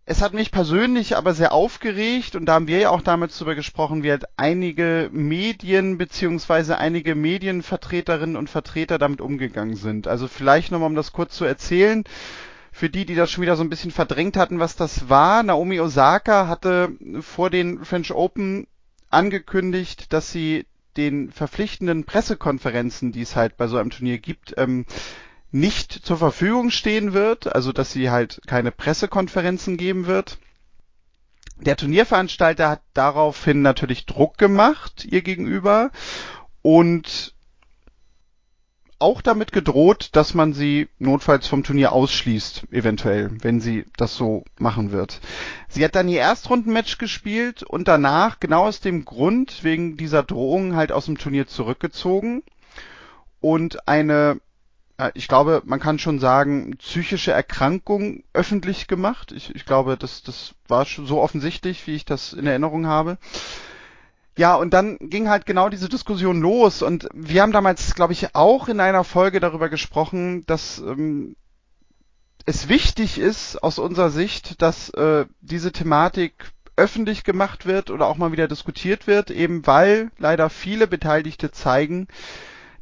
[0.04, 3.54] es hat mich persönlich aber sehr aufgeregt und da haben wir ja auch damals drüber
[3.54, 10.08] gesprochen, wie halt einige Medien beziehungsweise einige Medienvertreterinnen und Vertreter damit umgegangen sind.
[10.08, 12.02] Also vielleicht nochmal, um das kurz zu erzählen,
[12.72, 15.42] für die, die das schon wieder so ein bisschen verdrängt hatten, was das war.
[15.44, 18.66] Naomi Osaka hatte vor den French Open
[19.08, 24.84] angekündigt, dass sie den verpflichtenden Pressekonferenzen, die es halt bei so einem Turnier gibt, ähm,
[25.52, 30.38] nicht zur Verfügung stehen wird, also dass sie halt keine Pressekonferenzen geben wird.
[31.56, 35.90] Der Turnierveranstalter hat daraufhin natürlich Druck gemacht ihr gegenüber
[36.62, 37.34] und
[38.98, 44.44] auch damit gedroht, dass man sie notfalls vom Turnier ausschließt, eventuell, wenn sie das so
[44.58, 45.20] machen wird.
[45.68, 50.76] Sie hat dann ihr Erstrundenmatch gespielt und danach, genau aus dem Grund, wegen dieser Drohung
[50.76, 52.44] halt aus dem Turnier zurückgezogen
[53.40, 54.40] und eine
[55.14, 59.32] ich glaube, man kann schon sagen, psychische Erkrankung öffentlich gemacht.
[59.32, 63.18] Ich, ich glaube, das, das war schon so offensichtlich, wie ich das in Erinnerung habe.
[64.36, 68.34] Ja, und dann ging halt genau diese Diskussion los und wir haben damals, glaube ich,
[68.34, 71.36] auch in einer Folge darüber gesprochen, dass ähm,
[72.46, 78.16] es wichtig ist aus unserer Sicht, dass äh, diese Thematik öffentlich gemacht wird oder auch
[78.16, 82.08] mal wieder diskutiert wird, eben weil leider viele Beteiligte zeigen,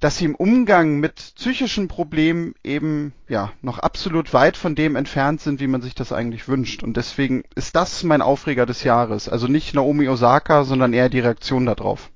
[0.01, 5.43] dass sie im Umgang mit psychischen Problemen eben ja noch absolut weit von dem entfernt
[5.43, 6.83] sind, wie man sich das eigentlich wünscht.
[6.83, 9.29] Und deswegen ist das mein Aufreger des Jahres.
[9.29, 12.11] Also nicht Naomi Osaka, sondern eher die Reaktion darauf.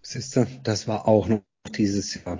[0.00, 1.42] Siehste, das war auch noch
[1.76, 2.38] dieses Jahr.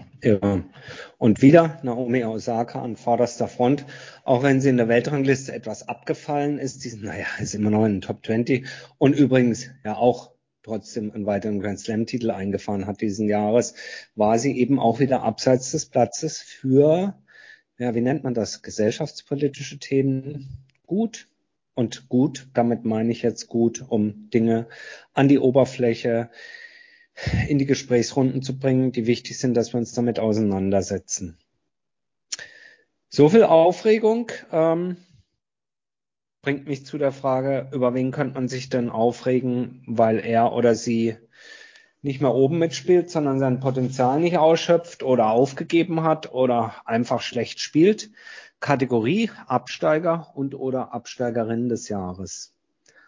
[1.19, 3.85] Und wieder Naomi Osaka an vorderster Front,
[4.25, 6.85] auch wenn sie in der Weltrangliste etwas abgefallen ist.
[6.85, 8.67] Die, naja, ist immer noch in den Top 20
[8.99, 10.34] und übrigens ja auch
[10.65, 13.75] trotzdem einen weiteren Grand Slam-Titel eingefahren hat diesen Jahres,
[14.17, 17.15] war sie eben auch wieder abseits des Platzes für,
[17.79, 21.29] ja, wie nennt man das, gesellschaftspolitische Themen gut.
[21.77, 24.69] Und gut, damit meine ich jetzt gut, um Dinge
[25.13, 26.31] an die Oberfläche
[27.49, 31.37] in die Gesprächsrunden zu bringen, die wichtig sind, dass wir uns damit auseinandersetzen.
[33.09, 34.31] So viel Aufregung.
[34.53, 34.97] Ähm,
[36.45, 40.75] bringt mich zu der Frage, über wen könnte man sich denn aufregen, weil er oder
[40.75, 41.17] sie
[42.03, 47.61] nicht mehr oben mitspielt, sondern sein Potenzial nicht ausschöpft oder aufgegeben hat oder einfach schlecht
[47.61, 48.11] spielt.
[48.61, 52.55] Kategorie Absteiger und oder Absteigerin des Jahres.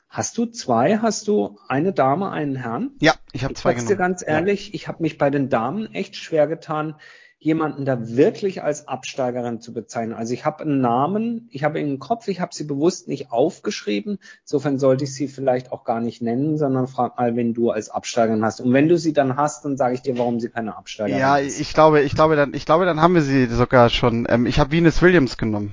[0.09, 0.99] Hast du zwei?
[0.99, 2.92] Hast du eine Dame, einen Herrn?
[3.01, 3.72] Ja, ich habe zwei.
[3.72, 4.75] Ich sag's dir ganz ehrlich, ja.
[4.75, 6.94] ich habe mich bei den Damen echt schwer getan,
[7.38, 10.14] jemanden da wirklich als Absteigerin zu bezeichnen.
[10.14, 13.31] Also ich habe einen Namen, ich habe ihn im Kopf, ich habe sie bewusst nicht
[13.31, 14.18] aufgeschrieben.
[14.42, 17.90] Insofern sollte ich sie vielleicht auch gar nicht nennen, sondern frag mal, wen du als
[17.90, 18.61] Absteigerin hast.
[18.61, 21.37] Und wenn du sie dann hast, dann sage ich dir, warum sie keine Absteigerin ja,
[21.37, 21.57] ist.
[21.57, 24.27] Ja, ich glaube, ich glaube dann, ich glaube, dann haben wir sie sogar schon.
[24.29, 25.72] Ähm, ich habe Venus Williams genommen.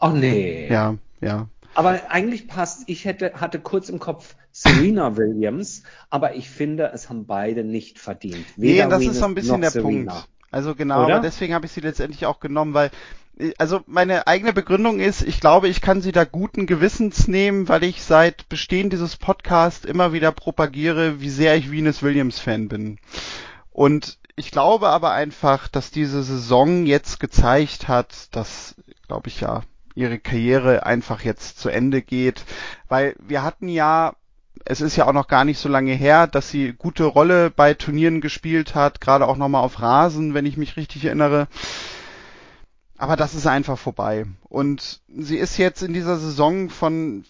[0.00, 0.68] Ach nee.
[0.68, 1.48] Ja, ja.
[1.74, 7.08] Aber eigentlich passt, ich hätte, hatte kurz im Kopf Serena Williams, aber ich finde, es
[7.08, 8.44] haben beide nicht verdient.
[8.56, 10.12] Weder nee, das Venus ist so ein bisschen der Serena.
[10.12, 10.28] Punkt.
[10.50, 11.16] Also genau, Oder?
[11.16, 12.90] aber deswegen habe ich sie letztendlich auch genommen, weil
[13.58, 17.84] also meine eigene Begründung ist, ich glaube, ich kann sie da guten Gewissens nehmen, weil
[17.84, 22.98] ich seit Bestehen dieses Podcasts immer wieder propagiere, wie sehr ich Venus Williams Fan bin.
[23.70, 28.74] Und ich glaube aber einfach, dass diese Saison jetzt gezeigt hat, dass,
[29.06, 29.62] glaube ich ja,
[29.94, 32.44] ihre Karriere einfach jetzt zu Ende geht,
[32.88, 34.14] weil wir hatten ja
[34.64, 37.74] es ist ja auch noch gar nicht so lange her, dass sie gute Rolle bei
[37.74, 41.48] Turnieren gespielt hat, gerade auch nochmal auf Rasen, wenn ich mich richtig erinnere.
[42.96, 44.26] Aber das ist einfach vorbei.
[44.42, 47.24] Und sie ist jetzt in dieser Saison von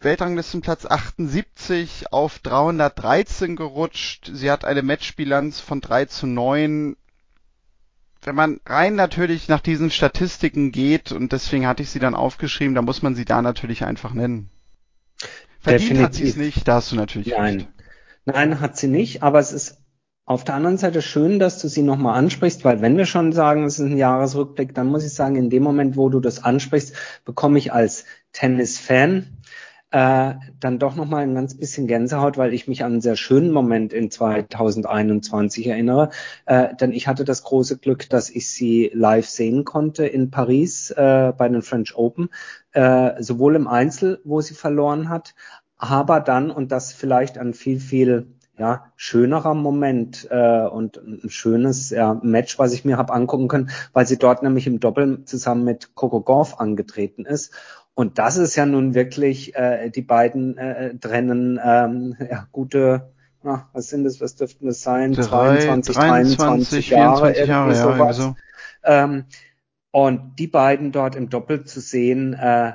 [0.00, 4.30] Weltranglistenplatz 78 auf 313 gerutscht.
[4.32, 6.96] Sie hat eine Matchbilanz von 3 zu 9.
[8.22, 12.74] Wenn man rein natürlich nach diesen Statistiken geht, und deswegen hatte ich sie dann aufgeschrieben,
[12.74, 14.50] da muss man sie da natürlich einfach nennen.
[15.64, 16.04] Verdient Definitiv.
[16.04, 17.54] hat sie es nicht, da hast du natürlich Nein.
[17.56, 17.68] recht.
[18.26, 19.78] Nein, hat sie nicht, aber es ist
[20.26, 23.64] auf der anderen Seite schön, dass du sie nochmal ansprichst, weil wenn wir schon sagen,
[23.64, 26.94] es ist ein Jahresrückblick, dann muss ich sagen, in dem Moment, wo du das ansprichst,
[27.24, 29.33] bekomme ich als Tennis-Fan
[29.94, 33.52] äh, dann doch nochmal ein ganz bisschen Gänsehaut, weil ich mich an einen sehr schönen
[33.52, 36.10] Moment in 2021 erinnere.
[36.46, 40.90] Äh, denn ich hatte das große Glück, dass ich sie live sehen konnte in Paris
[40.90, 42.30] äh, bei den French Open,
[42.72, 45.36] äh, sowohl im Einzel, wo sie verloren hat,
[45.78, 48.26] aber dann, und das vielleicht an viel, viel
[48.58, 53.70] ja, schönerer Moment äh, und ein schönes ja, Match, was ich mir habe angucken können,
[53.92, 57.52] weil sie dort nämlich im Doppel zusammen mit Coco Golf angetreten ist.
[57.94, 63.68] Und das ist ja nun wirklich, äh, die beiden äh, trennen ähm, ja, gute, na,
[63.72, 65.12] was sind das, was dürften das sein?
[65.12, 68.36] Drei, 22, 23, 23 Jahre, 24 Jahre, ja, irgendwie so.
[68.82, 69.24] Ähm,
[69.92, 72.72] und die beiden dort im Doppel zu sehen, äh,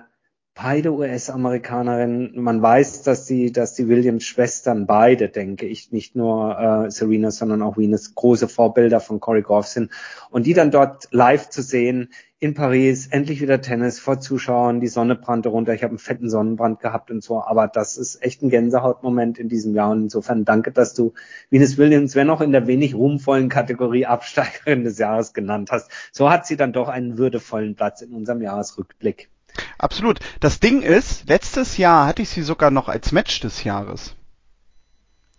[0.62, 2.34] beide US-Amerikanerinnen.
[2.36, 7.62] Man weiß, dass die, dass die Williams-Schwestern beide, denke ich, nicht nur äh, Serena, sondern
[7.62, 9.90] auch Venus große Vorbilder von Corey Goff sind.
[10.32, 14.88] Und die dann dort live zu sehen in Paris, endlich wieder Tennis vor Zuschauern, die
[14.88, 15.74] Sonne brannte runter.
[15.74, 19.48] Ich habe einen fetten Sonnenbrand gehabt und so, aber das ist echt ein Gänsehautmoment in
[19.48, 19.92] diesem Jahr.
[19.92, 21.14] Und insofern danke, dass du
[21.50, 25.90] Venus Williams, wenn auch in der wenig ruhmvollen Kategorie Absteigerin des Jahres genannt hast.
[26.12, 29.30] So hat sie dann doch einen würdevollen Platz in unserem Jahresrückblick.
[29.78, 30.20] Absolut.
[30.40, 34.16] Das Ding ist, letztes Jahr hatte ich sie sogar noch als Match des Jahres.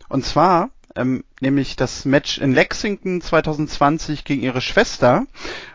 [0.08, 5.26] Und zwar ähm, nämlich das Match in Lexington 2020 gegen ihre Schwester.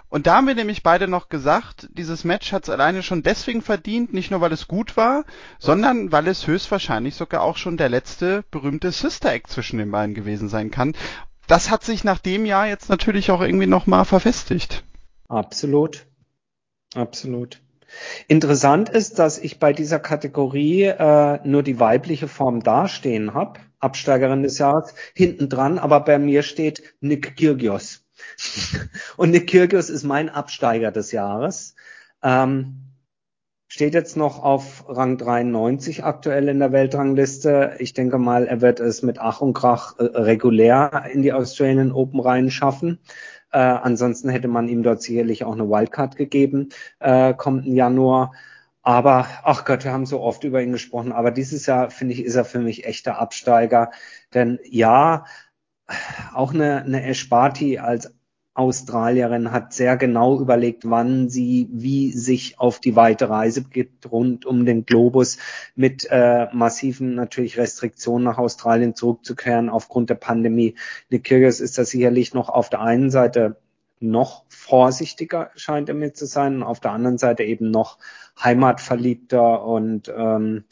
[0.09, 3.61] Und da haben wir nämlich beide noch gesagt, dieses Match hat es alleine schon deswegen
[3.61, 5.25] verdient, nicht nur weil es gut war,
[5.59, 10.15] sondern weil es höchstwahrscheinlich sogar auch schon der letzte berühmte Sister Act zwischen den beiden
[10.15, 10.93] gewesen sein kann.
[11.47, 14.83] Das hat sich nach dem Jahr jetzt natürlich auch irgendwie nochmal verfestigt.
[15.27, 16.05] Absolut.
[16.93, 17.61] Absolut.
[18.27, 24.43] Interessant ist, dass ich bei dieser Kategorie äh, nur die weibliche Form dastehen habe, Absteigerin
[24.43, 28.05] des Jahres, hinten dran, aber bei mir steht Nick Kyrgios.
[29.17, 31.75] Und Nick Kyrgios ist mein Absteiger des Jahres.
[32.23, 32.85] Ähm,
[33.67, 37.75] steht jetzt noch auf Rang 93 aktuell in der Weltrangliste.
[37.79, 41.91] Ich denke mal, er wird es mit Ach und Krach äh, regulär in die Australian
[41.91, 42.99] Open rein schaffen.
[43.55, 48.33] Äh, ansonsten hätte man ihm dort sicherlich auch eine Wildcard gegeben, äh, kommenden Januar.
[48.81, 52.25] Aber, ach Gott, wir haben so oft über ihn gesprochen, aber dieses Jahr, finde ich,
[52.25, 53.91] ist er für mich echter Absteiger.
[54.33, 55.25] Denn ja,
[56.33, 58.13] auch eine, eine Esparti als
[58.55, 64.45] Australierin hat sehr genau überlegt, wann sie wie sich auf die weite Reise begibt rund
[64.45, 65.37] um den Globus
[65.75, 70.75] mit äh, massiven natürlich Restriktionen nach Australien zurückzukehren aufgrund der Pandemie.
[71.09, 73.57] Nick Kyrgios ist da sicherlich noch auf der einen Seite
[73.99, 77.97] noch vorsichtiger scheint er mir zu sein und auf der anderen Seite eben noch
[78.41, 80.63] heimatverliebter und ähm,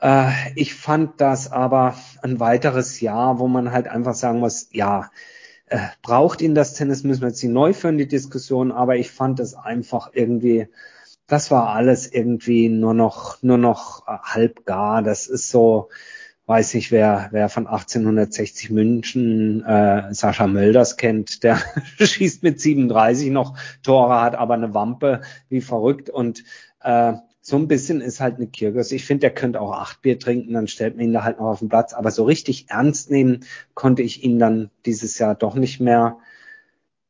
[0.00, 5.10] äh, ich fand das aber ein weiteres Jahr, wo man halt einfach sagen muss, ja,
[5.70, 9.10] äh, braucht ihn das Tennis, müssen wir jetzt nicht neu führen, die Diskussion, aber ich
[9.10, 10.68] fand es einfach irgendwie,
[11.26, 15.02] das war alles irgendwie nur noch, nur noch äh, halb gar.
[15.02, 15.88] Das ist so,
[16.46, 21.60] weiß nicht, wer, wer von 1860 München äh, Sascha Mölders kennt, der
[22.00, 26.42] schießt mit 37 noch Tore, hat aber eine Wampe wie verrückt und
[26.82, 27.12] äh,
[27.50, 28.92] so ein bisschen ist halt eine Kirgos.
[28.92, 31.46] Ich finde, der könnte auch acht Bier trinken, dann stellt man ihn da halt noch
[31.46, 31.92] auf den Platz.
[31.92, 33.44] Aber so richtig ernst nehmen
[33.74, 36.18] konnte ich ihn dann dieses Jahr doch nicht mehr.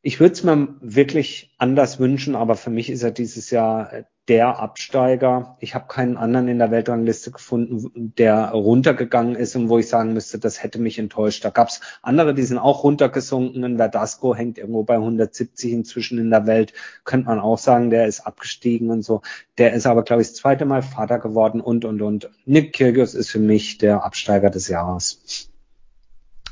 [0.03, 4.60] Ich würde es mir wirklich anders wünschen, aber für mich ist er dieses Jahr der
[4.60, 5.56] Absteiger.
[5.60, 10.12] Ich habe keinen anderen in der Weltrangliste gefunden, der runtergegangen ist und wo ich sagen
[10.12, 11.44] müsste, das hätte mich enttäuscht.
[11.44, 13.76] Da gab es andere, die sind auch runtergesunken.
[13.76, 16.72] Verdasco hängt irgendwo bei 170 inzwischen in der Welt.
[17.04, 19.22] Könnte man auch sagen, der ist abgestiegen und so.
[19.58, 22.30] Der ist aber, glaube ich, das zweite Mal Vater geworden und, und, und.
[22.44, 25.50] Nick Kyrgios ist für mich der Absteiger des Jahres.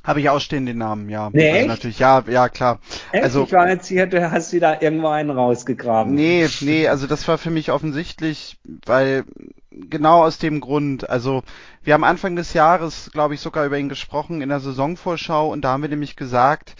[0.08, 1.28] Habe ich ausstehen den Namen, ja.
[1.34, 2.78] Nee, also natürlich, ja, ja, klar.
[3.12, 3.24] Echt?
[3.24, 6.14] Also ich war jetzt hier, du hast wieder irgendwo einen rausgegraben.
[6.14, 8.56] Nee, nee, also das war für mich offensichtlich,
[8.86, 9.24] weil
[9.70, 11.42] genau aus dem Grund, also
[11.84, 15.60] wir haben Anfang des Jahres, glaube ich, sogar über ihn gesprochen in der Saisonvorschau und
[15.60, 16.76] da haben wir nämlich gesagt,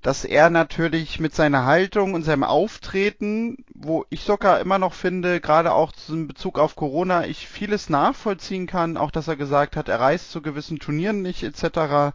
[0.00, 5.42] dass er natürlich mit seiner Haltung und seinem Auftreten, wo ich sogar immer noch finde,
[5.42, 9.90] gerade auch in Bezug auf Corona, ich vieles nachvollziehen kann, auch dass er gesagt hat,
[9.90, 12.14] er reist zu gewissen Turnieren nicht etc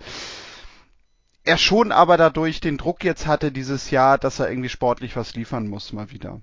[1.46, 5.36] er schon aber dadurch den Druck jetzt hatte dieses Jahr, dass er irgendwie sportlich was
[5.36, 6.42] liefern muss mal wieder.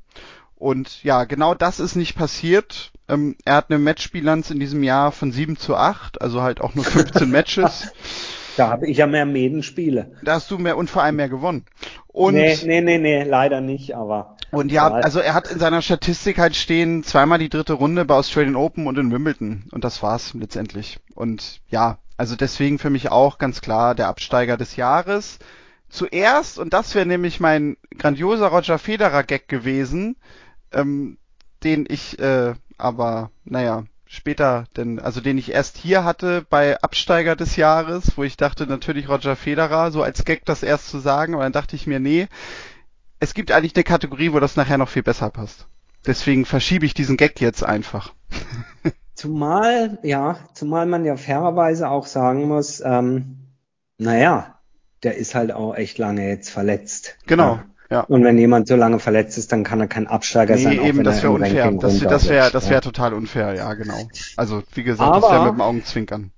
[0.57, 2.93] Und ja, genau das ist nicht passiert.
[3.09, 6.77] Ähm, er hat eine Matchbilanz in diesem Jahr von 7 zu 8, also halt auch
[6.77, 7.93] nur 15 Matches.
[8.57, 10.13] Da habe ich ja mehr Medenspiele.
[10.23, 11.65] Da hast du mehr und vor allem mehr gewonnen.
[12.07, 14.37] Und nee, nee, nee, nee, leider nicht, aber.
[14.53, 18.15] Und ja, also er hat in seiner Statistik halt stehen zweimal die dritte Runde bei
[18.15, 19.65] Australian Open und in Wimbledon.
[19.73, 21.01] Und das war's letztendlich.
[21.15, 25.41] Und ja, also deswegen für mich auch ganz klar der Absteiger des Jahres.
[25.89, 30.15] Zuerst, und das wäre nämlich mein grandioser Roger Federer Gag gewesen,
[30.71, 31.19] ähm,
[31.65, 37.35] den ich äh, aber, naja, später, denn, also den ich erst hier hatte bei Absteiger
[37.35, 41.35] des Jahres, wo ich dachte natürlich Roger Federer, so als Gag das erst zu sagen,
[41.35, 42.29] aber dann dachte ich mir, nee,
[43.19, 45.67] es gibt eigentlich eine Kategorie, wo das nachher noch viel besser passt.
[46.07, 48.15] Deswegen verschiebe ich diesen Gag jetzt einfach.
[49.23, 53.37] Zumal, ja, zumal man ja fairerweise auch sagen muss, ähm,
[53.97, 54.59] naja,
[55.05, 57.19] der ist halt auch echt lange jetzt verletzt.
[57.29, 57.61] Genau.
[57.89, 58.01] Ja.
[58.01, 60.77] Und wenn jemand so lange verletzt ist, dann kann er kein Absteiger nee, sein.
[60.79, 61.71] Nee, eben, das wäre unfair.
[61.71, 64.09] Das, das wäre das wäre total unfair, ja, genau.
[64.37, 66.33] Also, wie gesagt, Aber, das wäre mit dem Augenzwinkern.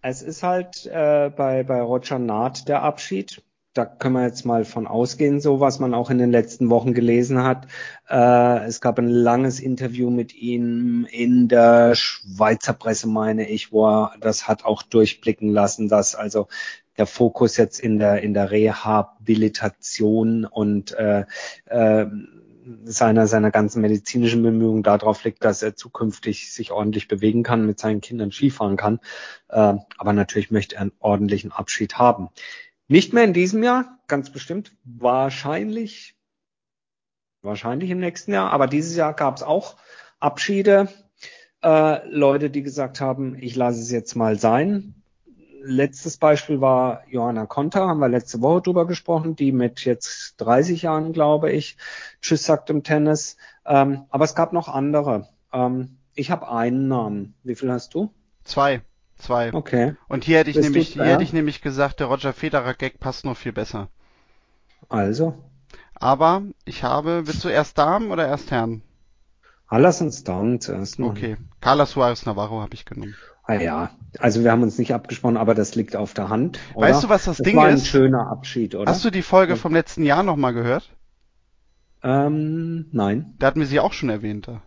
[0.00, 3.42] Es ist halt äh, bei, bei Roger Naht der Abschied.
[3.74, 6.92] Da können wir jetzt mal von ausgehen, so was man auch in den letzten Wochen
[6.92, 7.68] gelesen hat.
[8.06, 13.86] Äh, es gab ein langes Interview mit ihm in der Schweizer Presse, meine ich, wo
[13.86, 16.48] er das hat auch durchblicken lassen, dass also
[16.98, 21.24] der Fokus jetzt in der in der Rehabilitation und äh,
[21.64, 22.06] äh,
[22.84, 27.78] seiner seiner ganzen medizinischen Bemühungen darauf liegt, dass er zukünftig sich ordentlich bewegen kann, mit
[27.80, 29.00] seinen Kindern Skifahren kann.
[29.48, 32.28] Äh, aber natürlich möchte er einen ordentlichen Abschied haben.
[32.92, 36.14] Nicht mehr in diesem Jahr, ganz bestimmt, wahrscheinlich,
[37.40, 39.76] wahrscheinlich im nächsten Jahr, aber dieses Jahr gab es auch
[40.20, 40.88] Abschiede.
[41.62, 45.02] Äh, Leute, die gesagt haben, ich lasse es jetzt mal sein
[45.64, 50.82] letztes Beispiel war Johanna Konter, haben wir letzte Woche drüber gesprochen, die mit jetzt 30
[50.82, 51.78] Jahren, glaube ich,
[52.20, 53.38] Tschüss sagt im Tennis.
[53.64, 55.28] Ähm, aber es gab noch andere.
[55.50, 57.36] Ähm, ich habe einen Namen.
[57.42, 58.12] Wie viel hast du?
[58.44, 58.82] Zwei.
[59.22, 59.54] Zwei.
[59.54, 59.94] Okay.
[60.08, 62.98] Und hier hätte ich Bist nämlich, hier hätte ich nämlich gesagt, der Roger Federer Gag
[62.98, 63.88] passt noch viel besser.
[64.88, 65.38] Also.
[65.94, 68.82] Aber ich habe, willst du erst Damen oder erst Herren?
[69.68, 71.12] Ah, lass uns Damen zuerst machen.
[71.12, 71.36] Okay.
[71.60, 73.14] Carla Suarez Navarro habe ich genommen.
[73.44, 76.58] Ah ja, also wir haben uns nicht abgesprochen, aber das liegt auf der Hand.
[76.74, 76.88] Oder?
[76.88, 77.82] Weißt du, was das, das Ding war ist?
[77.82, 78.90] ein schöner Abschied, oder?
[78.90, 80.90] Hast du die Folge vom letzten Jahr nochmal gehört?
[82.02, 83.34] Ähm, nein.
[83.38, 84.48] Da hatten wir sie auch schon erwähnt.
[84.48, 84.62] Da.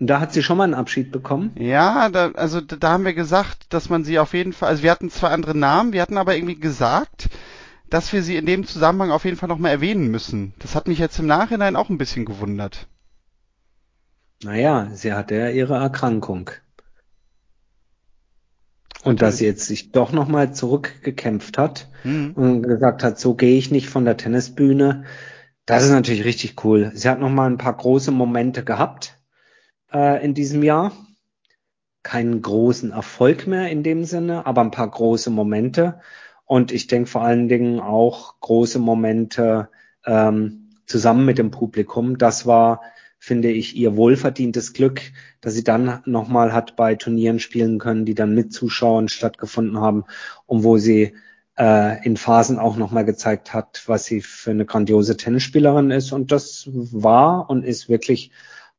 [0.00, 1.52] Und da hat sie schon mal einen Abschied bekommen?
[1.56, 4.90] Ja, da, also da haben wir gesagt, dass man sie auf jeden Fall, also wir
[4.90, 7.28] hatten zwar andere Namen, wir hatten aber irgendwie gesagt,
[7.90, 10.52] dass wir sie in dem Zusammenhang auf jeden Fall nochmal erwähnen müssen.
[10.58, 12.88] Das hat mich jetzt im Nachhinein auch ein bisschen gewundert.
[14.42, 16.50] Naja, sie hatte ja ihre Erkrankung.
[19.04, 22.32] Und dass sie jetzt sich doch nochmal zurückgekämpft hat mhm.
[22.32, 25.04] und gesagt hat, so gehe ich nicht von der Tennisbühne.
[25.66, 26.90] Das ist natürlich richtig cool.
[26.94, 29.18] Sie hat nochmal ein paar große Momente gehabt
[29.94, 30.92] äh, in diesem Jahr.
[32.02, 36.00] Keinen großen Erfolg mehr in dem Sinne, aber ein paar große Momente.
[36.44, 39.70] Und ich denke vor allen Dingen auch große Momente
[40.04, 42.18] ähm, zusammen mit dem Publikum.
[42.18, 42.82] Das war
[43.24, 45.00] finde ich, ihr wohlverdientes Glück,
[45.40, 50.04] dass sie dann nochmal hat bei Turnieren spielen können, die dann mit Zuschauern stattgefunden haben
[50.44, 51.14] und wo sie
[51.56, 56.12] äh, in Phasen auch nochmal gezeigt hat, was sie für eine grandiose Tennisspielerin ist.
[56.12, 58.30] Und das war und ist wirklich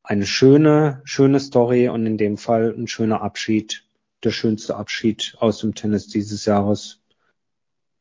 [0.06, 3.84] eine schöne, schöne Story und in dem Fall ein schöner Abschied,
[4.24, 7.02] der schönste Abschied aus dem Tennis dieses Jahres.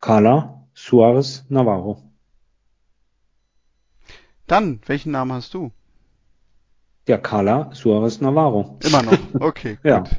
[0.01, 2.03] Carla Suarez Navarro.
[4.47, 5.73] Dann, welchen Namen hast du?
[7.09, 8.79] Ja, Carla Suarez Navarro.
[8.83, 9.19] Immer noch.
[9.41, 10.01] Okay, ja.
[10.01, 10.11] gut.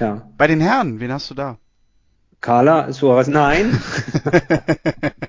[0.00, 0.30] Ja.
[0.36, 1.58] Bei den Herren, wen hast du da?
[2.40, 3.78] Carla Suarez, nein.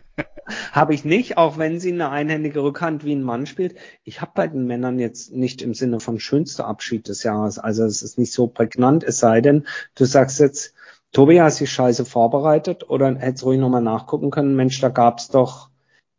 [0.72, 3.76] habe ich nicht, auch wenn sie eine einhändige Rückhand wie ein Mann spielt.
[4.04, 7.60] Ich habe bei den Männern jetzt nicht im Sinne von schönster Abschied des Jahres.
[7.60, 9.66] Also es ist nicht so prägnant, es sei denn,
[9.96, 10.74] du sagst jetzt,
[11.12, 15.70] Tobi, hast dich scheiße vorbereitet oder hättest ruhig nochmal nachgucken können, Mensch, da gab's doch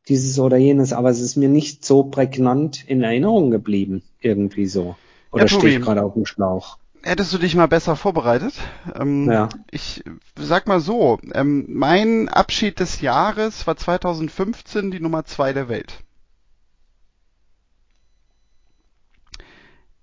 [0.09, 4.97] dieses oder jenes, aber es ist mir nicht so prägnant in Erinnerung geblieben, irgendwie so.
[5.31, 6.79] Oder ja, stehe ich gerade auf dem Schlauch?
[7.03, 8.55] Hättest du dich mal besser vorbereitet?
[8.95, 9.49] Ähm, ja.
[9.71, 10.03] Ich
[10.37, 16.05] sag mal so, ähm, mein Abschied des Jahres war 2015 die Nummer zwei der Welt.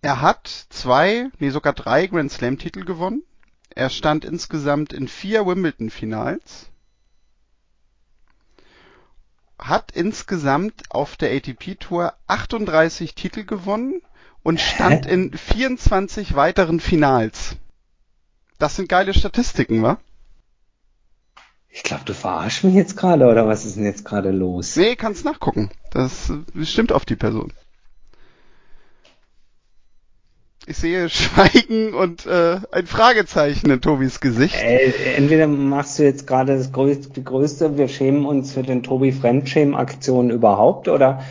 [0.01, 3.23] Er hat zwei, nee sogar drei Grand Slam Titel gewonnen.
[3.69, 6.69] Er stand insgesamt in vier Wimbledon Finals
[9.57, 14.01] hat insgesamt auf der ATP Tour 38 Titel gewonnen
[14.45, 15.13] und stand Hä?
[15.13, 17.57] in 24 weiteren Finals.
[18.59, 19.97] Das sind geile Statistiken, wa?
[21.69, 24.75] Ich glaube, du verarschst mich jetzt gerade, oder was ist denn jetzt gerade los?
[24.75, 25.71] Nee, kannst nachgucken.
[25.89, 26.31] Das
[26.61, 27.53] stimmt auf die Person.
[30.67, 34.61] Ich sehe Schweigen und äh, ein Fragezeichen in Tobis Gesicht.
[34.61, 38.83] Äh, entweder machst du jetzt gerade das größte, die größte, wir schämen uns für den
[38.83, 41.23] Tobi Fremdschämen-Aktion überhaupt, oder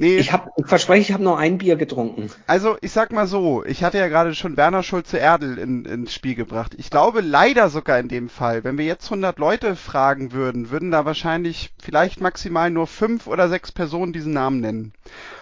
[0.00, 0.18] Nee.
[0.18, 2.30] Ich, hab, ich verspreche, ich habe nur ein Bier getrunken.
[2.46, 6.36] Also, ich sag mal so, ich hatte ja gerade schon Werner Schulze-Erdel in, ins Spiel
[6.36, 6.76] gebracht.
[6.78, 10.92] Ich glaube leider sogar in dem Fall, wenn wir jetzt 100 Leute fragen würden, würden
[10.92, 14.92] da wahrscheinlich vielleicht maximal nur fünf oder sechs Personen diesen Namen nennen.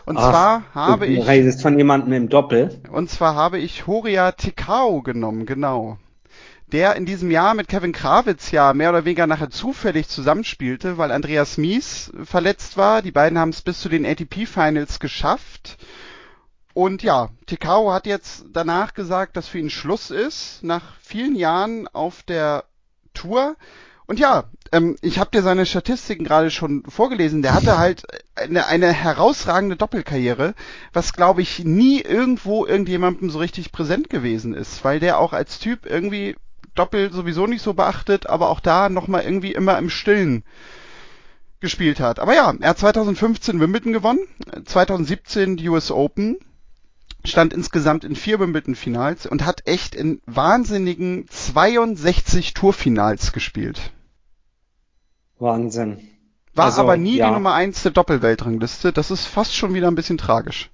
[0.07, 1.21] Und Ach, zwar habe ich...
[1.21, 2.81] Du redest von jemandem im Doppel?
[2.91, 5.99] Und zwar habe ich Horia Tikau genommen, genau
[6.73, 11.13] der in diesem Jahr mit Kevin Krawitz ja mehr oder weniger nachher zufällig zusammenspielte, weil
[11.13, 13.03] Andreas Mies verletzt war.
[13.03, 15.79] Die beiden haben es bis zu den ATP Finals geschafft.
[16.75, 21.89] Und ja, Tikau hat jetzt danach gesagt, dass für ihn Schluss ist, nach vielen Jahren
[21.89, 22.65] auf der
[23.15, 23.57] Tour.
[24.07, 27.43] Und ja, ähm, ich habe dir seine Statistiken gerade schon vorgelesen.
[27.43, 28.03] Der hatte halt
[28.35, 30.55] eine, eine herausragende Doppelkarriere,
[30.93, 35.59] was glaube ich nie irgendwo irgendjemandem so richtig präsent gewesen ist, weil der auch als
[35.59, 36.37] Typ irgendwie
[36.79, 40.45] Doppel sowieso nicht so beachtet, aber auch da nochmal irgendwie immer im Stillen
[41.61, 42.19] gespielt hat.
[42.19, 44.21] Aber ja, er hat 2015 Wimbledon gewonnen,
[44.65, 46.39] 2017 die US Open,
[47.25, 53.91] stand insgesamt in vier Wimbledon-Finals und hat echt in wahnsinnigen 62 Tourfinals gespielt.
[55.39, 56.09] Wahnsinn.
[56.55, 57.29] War also, aber nie ja.
[57.29, 58.93] die Nummer eins der Doppelweltrangliste.
[58.93, 60.71] Das ist fast schon wieder ein bisschen tragisch.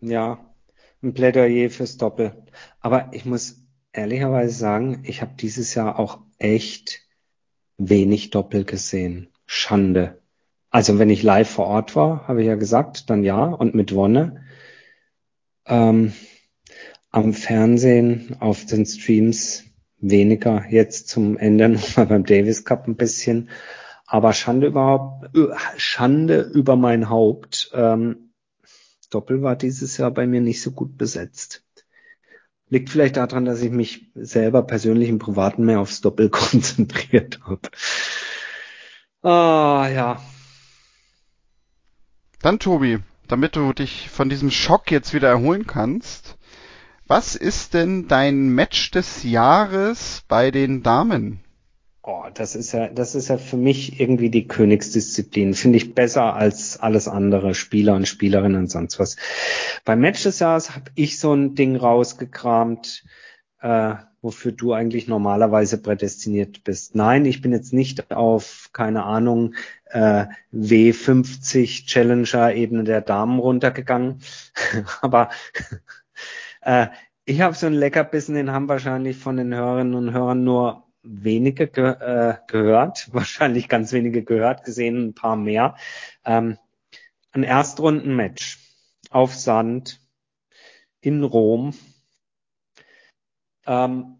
[0.00, 0.38] Ja,
[1.02, 2.32] ein Plädoyer fürs Doppel.
[2.80, 3.56] Aber ich muss
[3.92, 7.00] ehrlicherweise sagen, ich habe dieses Jahr auch echt
[7.78, 9.28] wenig Doppel gesehen.
[9.46, 10.20] Schande.
[10.70, 13.94] Also wenn ich live vor Ort war, habe ich ja gesagt, dann ja und mit
[13.94, 14.44] Wonne.
[15.66, 16.12] Ähm,
[17.10, 19.64] am Fernsehen, auf den Streams
[19.98, 20.64] weniger.
[20.68, 23.50] Jetzt zum Ende nochmal beim Davis Cup ein bisschen.
[24.06, 25.30] Aber Schande überhaupt,
[25.76, 27.70] Schande über mein Haupt.
[27.74, 28.30] Ähm,
[29.10, 31.64] Doppel war dieses Jahr bei mir nicht so gut besetzt.
[32.70, 37.68] Liegt vielleicht daran, dass ich mich selber persönlich im Privaten mehr aufs Doppel konzentriert habe.
[39.22, 40.22] Ah, ja.
[42.40, 46.38] Dann, Tobi, damit du dich von diesem Schock jetzt wieder erholen kannst,
[47.06, 51.40] was ist denn dein Match des Jahres bei den Damen?
[52.02, 55.52] Oh, das ist ja, das ist ja für mich irgendwie die Königsdisziplin.
[55.52, 59.16] Finde ich besser als alles andere, Spieler und Spielerinnen und sonst was.
[59.84, 63.04] Beim Match des Jahres habe ich so ein Ding rausgekramt,
[63.60, 66.94] äh, wofür du eigentlich normalerweise prädestiniert bist.
[66.94, 70.24] Nein, ich bin jetzt nicht auf, keine Ahnung, äh,
[70.54, 74.22] W50 Challenger-Ebene der Damen runtergegangen.
[75.02, 75.28] Aber
[76.62, 76.86] äh,
[77.26, 81.66] ich habe so einen Leckerbissen, den haben wahrscheinlich von den Hörerinnen und Hörern nur wenige
[81.68, 85.76] ge äh, gehört, wahrscheinlich ganz wenige gehört, gesehen ein paar mehr.
[86.24, 86.58] Ähm,
[87.32, 88.58] ein Erstrundenmatch
[89.10, 90.00] auf Sand
[91.00, 91.74] in Rom.
[93.66, 94.16] Ähm,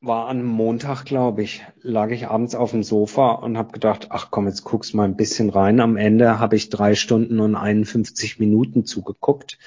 [0.00, 4.32] war an Montag, glaube ich, lag ich abends auf dem Sofa und habe gedacht, ach
[4.32, 5.78] komm, jetzt guck's mal ein bisschen rein.
[5.78, 9.58] Am Ende habe ich drei Stunden und 51 Minuten zugeguckt.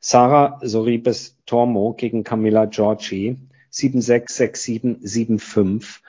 [0.00, 3.38] Sarah Soribes Tormo gegen Camilla Giorgi
[3.76, 6.00] 7-6, 6-7, 7-5.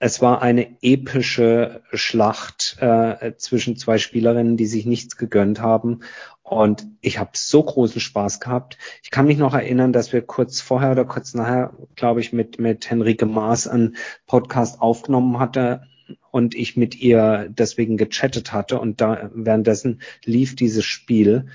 [0.00, 6.00] Es war eine epische Schlacht äh, zwischen zwei Spielerinnen, die sich nichts gegönnt haben.
[6.42, 8.76] Und ich habe so großen Spaß gehabt.
[9.02, 12.58] Ich kann mich noch erinnern, dass wir kurz vorher oder kurz nachher, glaube ich, mit,
[12.58, 13.96] mit Henrike Maas einen
[14.26, 15.84] Podcast aufgenommen hatte
[16.30, 18.78] und ich mit ihr deswegen gechattet hatte.
[18.78, 21.46] Und da währenddessen lief dieses Spiel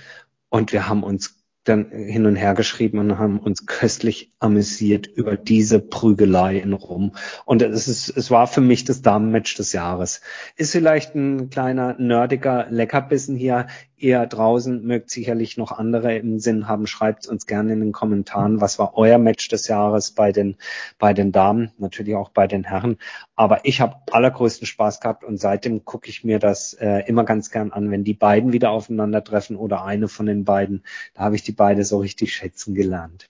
[0.49, 1.38] und wir haben uns
[1.69, 7.13] dann hin und her geschrieben und haben uns köstlich amüsiert über diese Prügelei in Rom.
[7.45, 10.21] Und es ist, es war für mich das Damenmatch des Jahres.
[10.55, 13.67] Ist vielleicht ein kleiner nerdiger Leckerbissen hier
[14.01, 16.87] eher draußen, mögt sicherlich noch andere im Sinn haben.
[16.87, 20.55] Schreibt uns gerne in den Kommentaren, was war euer Match des Jahres bei den,
[20.97, 22.97] bei den Damen, natürlich auch bei den Herren.
[23.35, 27.51] Aber ich habe allergrößten Spaß gehabt und seitdem gucke ich mir das äh, immer ganz
[27.51, 30.83] gern an, wenn die beiden wieder aufeinandertreffen oder eine von den beiden.
[31.13, 33.25] Da habe ich die beide so richtig schätzen gelernt.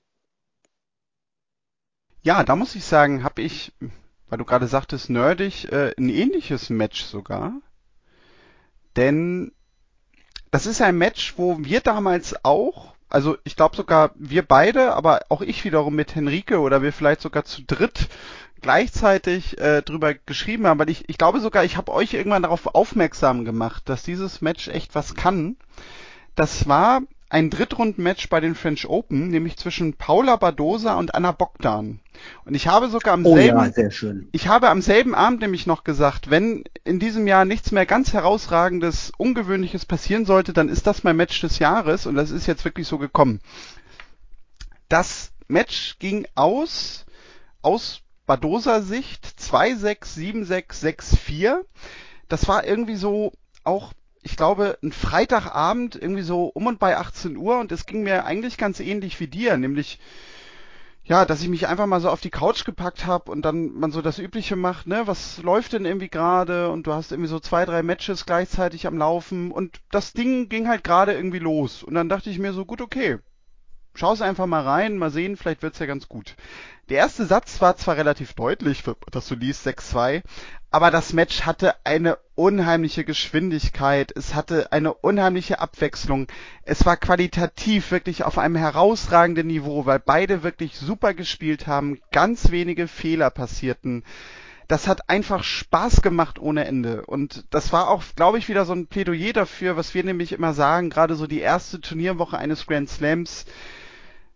[2.22, 3.74] Ja, da muss ich sagen, habe ich,
[4.30, 7.54] weil du gerade sagtest, nerdig, äh, ein ähnliches Match sogar.
[8.96, 9.52] Denn
[10.52, 15.22] das ist ein Match, wo wir damals auch, also ich glaube sogar wir beide, aber
[15.30, 18.10] auch ich wiederum mit Henrike oder wir vielleicht sogar zu dritt
[18.62, 22.76] gleichzeitig äh, drüber geschrieben haben, weil ich, ich glaube sogar, ich habe euch irgendwann darauf
[22.76, 25.58] aufmerksam gemacht, dass dieses Match echt was kann.
[26.36, 32.00] Das war ein Drittrundenmatch bei den French Open, nämlich zwischen Paula Badosa und Anna Bogdan.
[32.44, 35.84] Und ich habe sogar am oh, selben, ja, ich habe am selben Abend nämlich noch
[35.84, 41.04] gesagt, wenn in diesem Jahr nichts mehr ganz herausragendes, ungewöhnliches passieren sollte, dann ist das
[41.04, 43.42] mein Match des Jahres und das ist jetzt wirklich so gekommen.
[44.90, 47.06] Das Match ging aus,
[47.62, 50.84] aus Badosa Sicht 2-6, 7-6,
[51.28, 51.62] 6-4.
[52.28, 53.94] Das war irgendwie so auch
[54.30, 58.26] ich glaube, ein Freitagabend irgendwie so um und bei 18 Uhr und es ging mir
[58.26, 60.00] eigentlich ganz ähnlich wie dir, nämlich
[61.10, 63.92] ja, dass ich mich einfach mal so auf die Couch gepackt habe und dann man
[63.92, 66.70] so das Übliche macht, ne, was läuft denn irgendwie gerade?
[66.70, 70.68] Und du hast irgendwie so zwei, drei Matches gleichzeitig am Laufen und das Ding ging
[70.68, 71.82] halt gerade irgendwie los.
[71.82, 73.18] Und dann dachte ich mir so, gut, okay,
[73.96, 76.36] schau's einfach mal rein, mal sehen, vielleicht wird's ja ganz gut.
[76.90, 80.24] Der erste Satz war zwar relativ deutlich, dass du liest 6-2,
[80.72, 86.26] aber das Match hatte eine unheimliche Geschwindigkeit, es hatte eine unheimliche Abwechslung,
[86.64, 92.50] es war qualitativ wirklich auf einem herausragenden Niveau, weil beide wirklich super gespielt haben, ganz
[92.50, 94.04] wenige Fehler passierten.
[94.70, 97.04] das hat einfach Spaß gemacht ohne Ende.
[97.08, 100.54] Und das war auch, glaube ich, wieder so ein Plädoyer dafür, was wir nämlich immer
[100.54, 103.46] sagen, gerade so die erste Turnierwoche eines Grand Slams,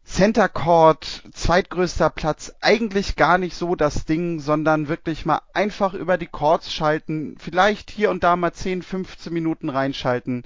[0.05, 6.17] Center Court, zweitgrößter Platz, eigentlich gar nicht so das Ding, sondern wirklich mal einfach über
[6.17, 10.43] die Courts schalten, vielleicht hier und da mal 10, 15 Minuten reinschalten.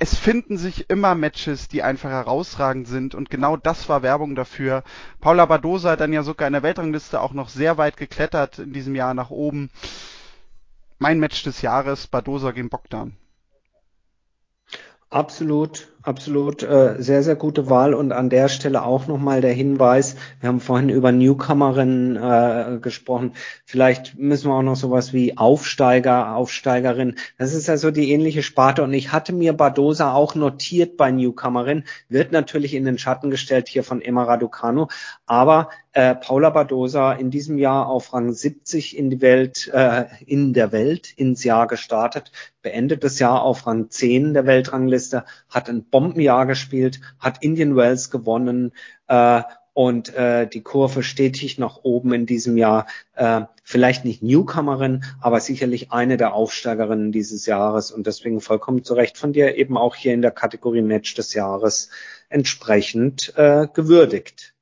[0.00, 4.84] Es finden sich immer Matches, die einfach herausragend sind und genau das war Werbung dafür.
[5.20, 8.72] Paula Badosa hat dann ja sogar in der Weltrangliste auch noch sehr weit geklettert in
[8.72, 9.70] diesem Jahr nach oben.
[10.98, 13.16] Mein Match des Jahres, Badosa gegen Bogdan.
[15.10, 17.94] Absolut, absolut, äh, sehr, sehr gute Wahl.
[17.94, 23.32] Und an der Stelle auch nochmal der Hinweis, wir haben vorhin über Newcomerinnen äh, gesprochen,
[23.64, 28.42] vielleicht müssen wir auch noch sowas wie Aufsteiger, Aufsteigerin, das ist ja so die ähnliche
[28.42, 28.82] Sparte.
[28.82, 33.68] Und ich hatte mir Badosa auch notiert bei Newcomerin, wird natürlich in den Schatten gestellt
[33.68, 34.86] hier von Emma Raducanu,
[35.26, 35.68] aber
[35.98, 40.70] äh, Paula Badosa in diesem Jahr auf Rang 70 in die Welt, äh, in der
[40.70, 42.30] Welt ins Jahr gestartet,
[42.62, 48.10] beendet das Jahr auf Rang 10 der Weltrangliste, hat ein Bombenjahr gespielt, hat Indian Wells
[48.10, 48.72] gewonnen
[49.06, 49.42] äh,
[49.74, 52.86] und äh, die Kurve stetig nach oben in diesem Jahr.
[53.14, 58.94] Äh, vielleicht nicht Newcomerin, aber sicherlich eine der Aufsteigerinnen dieses Jahres und deswegen vollkommen zu
[58.94, 61.90] Recht von dir eben auch hier in der Kategorie Match des Jahres
[62.28, 64.54] entsprechend äh, gewürdigt.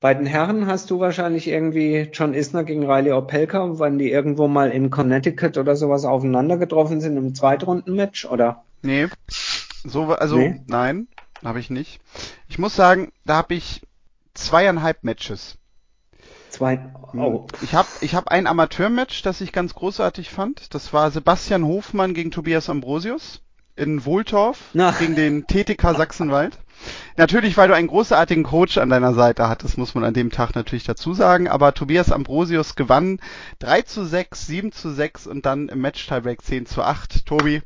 [0.00, 4.48] Bei den Herren hast du wahrscheinlich irgendwie John Isner gegen Riley Opelka, wenn die irgendwo
[4.48, 8.64] mal in Connecticut oder sowas aufeinander getroffen sind im Zweitrundenmatch, oder?
[8.82, 9.06] Nee.
[9.84, 10.62] So, also nee?
[10.66, 11.08] nein,
[11.44, 12.00] habe ich nicht.
[12.48, 13.82] Ich muss sagen, da habe ich
[14.34, 15.58] zweieinhalb Matches.
[16.50, 16.76] Zwei.
[17.12, 17.20] Hm.
[17.20, 17.46] Oh.
[17.62, 20.74] Ich habe ich hab ein Amateurmatch, das ich ganz großartig fand.
[20.74, 23.40] Das war Sebastian Hofmann gegen Tobias Ambrosius
[23.74, 24.90] in Wohltorf Na.
[24.90, 26.58] gegen den TTK Sachsenwald.
[27.16, 30.54] Natürlich, weil du einen großartigen Coach an deiner Seite hattest, muss man an dem Tag
[30.54, 31.48] natürlich dazu sagen.
[31.48, 33.18] Aber Tobias Ambrosius gewann
[33.60, 37.24] 3 zu 6, 7 zu 6 und dann im Match-Tiebreak 10 zu 8.
[37.24, 37.62] Tobi,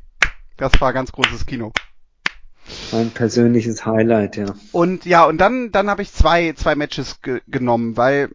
[0.55, 1.73] das war ganz großes Kino.
[2.91, 4.55] Ein persönliches Highlight, ja.
[4.71, 8.29] Und ja, und dann, dann habe ich zwei, zwei Matches ge genommen, weil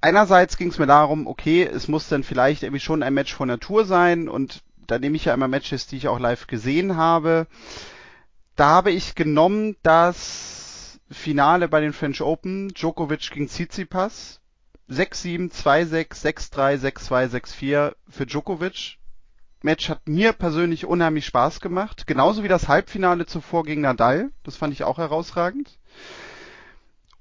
[0.00, 3.48] einerseits ging es mir darum, okay, es muss dann vielleicht irgendwie schon ein Match von
[3.48, 7.46] Natur sein und da nehme ich ja immer Matches, die ich auch live gesehen habe
[8.56, 14.40] da habe ich genommen das Finale bei den French Open, Djokovic gegen Tsitsipas.
[14.90, 18.98] 6-7, 2-6, 6-3, 6-2, 6-4 für Djokovic.
[19.64, 22.06] Match hat mir persönlich unheimlich Spaß gemacht.
[22.06, 24.30] Genauso wie das Halbfinale zuvor gegen Nadal.
[24.42, 25.78] Das fand ich auch herausragend.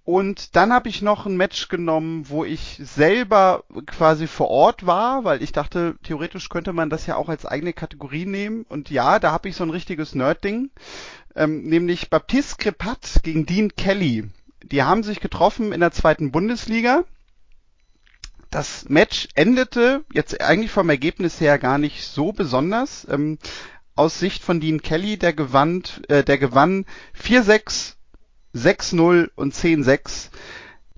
[0.06, 5.24] Und dann habe ich noch ein Match genommen, wo ich selber quasi vor Ort war,
[5.24, 8.66] weil ich dachte, theoretisch könnte man das ja auch als eigene Kategorie nehmen.
[8.68, 10.70] Und ja, da habe ich so ein richtiges Nerd-Ding
[11.36, 14.30] ähm, nämlich Baptiste Crepat gegen Dean Kelly.
[14.64, 17.04] Die haben sich getroffen in der zweiten Bundesliga.
[18.54, 23.08] Das Match endete jetzt eigentlich vom Ergebnis her gar nicht so besonders.
[23.10, 23.40] Ähm,
[23.96, 26.86] aus Sicht von Dean Kelly, der gewann, äh, der gewann
[27.20, 27.96] 4-6,
[28.54, 30.30] 6-0 und 10-6.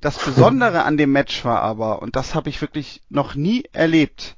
[0.02, 4.36] Das Besondere an dem Match war aber, und das habe ich wirklich noch nie erlebt,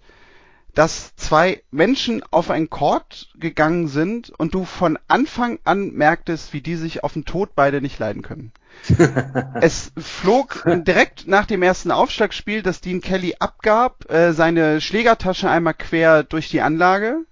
[0.78, 6.62] dass zwei Menschen auf ein Court gegangen sind und du von Anfang an merktest, wie
[6.62, 8.52] die sich auf den Tod beide nicht leiden können.
[9.62, 15.74] es flog direkt nach dem ersten Aufschlagspiel, das Dean Kelly abgab, äh, seine Schlägertasche einmal
[15.74, 17.26] quer durch die Anlage,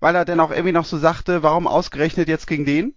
[0.00, 2.94] weil er dann auch irgendwie noch so sagte, warum ausgerechnet jetzt gegen den?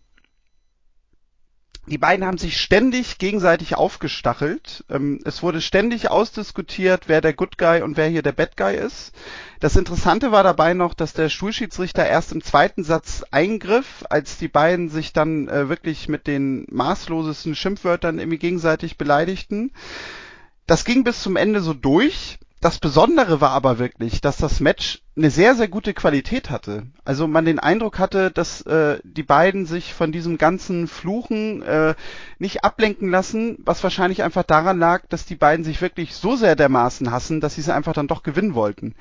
[1.88, 4.84] Die beiden haben sich ständig gegenseitig aufgestachelt.
[4.90, 8.76] Ähm, es wurde ständig ausdiskutiert, wer der Good Guy und wer hier der Bad Guy
[8.76, 9.14] ist.
[9.62, 14.50] Das Interessante war dabei noch, dass der Schulschiedsrichter erst im zweiten Satz eingriff, als die
[14.50, 19.72] beiden sich dann äh, wirklich mit den maßlosesten Schimpfwörtern irgendwie gegenseitig beleidigten.
[20.66, 22.38] Das ging bis zum Ende so durch
[22.68, 26.88] das Besondere war aber wirklich, dass das Match eine sehr, sehr gute Qualität hatte.
[27.06, 31.96] Also man den Eindruck hatte, dass äh, die beiden sich von diesem ganzen Fluchen äh,
[32.40, 36.58] nicht ablenken lassen, was wahrscheinlich einfach daran lag, dass die beiden sich wirklich so sehr
[36.58, 38.96] dermaßen hassen, dass sie es einfach dann doch gewinnen wollten.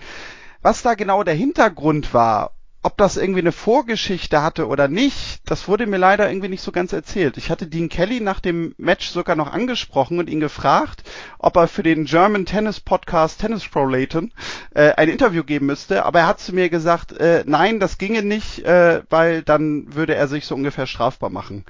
[0.62, 2.52] Was da genau der Hintergrund war
[2.86, 6.70] ob das irgendwie eine Vorgeschichte hatte oder nicht, das wurde mir leider irgendwie nicht so
[6.70, 7.36] ganz erzählt.
[7.36, 11.02] Ich hatte Dean Kelly nach dem Match sogar noch angesprochen und ihn gefragt,
[11.40, 14.32] ob er für den German Tennis Podcast Tennis Pro Layton
[14.72, 18.22] äh, ein Interview geben müsste, aber er hat zu mir gesagt, äh, nein, das ginge
[18.22, 21.64] nicht, äh, weil dann würde er sich so ungefähr strafbar machen.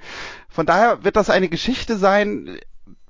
[0.51, 2.59] Von daher wird das eine Geschichte sein,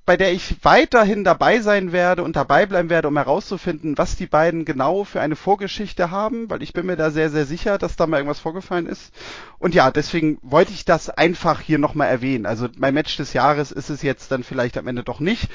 [0.07, 4.27] bei der ich weiterhin dabei sein werde und dabei bleiben werde, um herauszufinden, was die
[4.27, 7.97] beiden genau für eine Vorgeschichte haben, weil ich bin mir da sehr, sehr sicher, dass
[7.97, 9.13] da mal irgendwas vorgefallen ist.
[9.59, 12.47] Und ja, deswegen wollte ich das einfach hier nochmal erwähnen.
[12.47, 15.51] Also mein Match des Jahres ist es jetzt dann vielleicht am Ende doch nicht.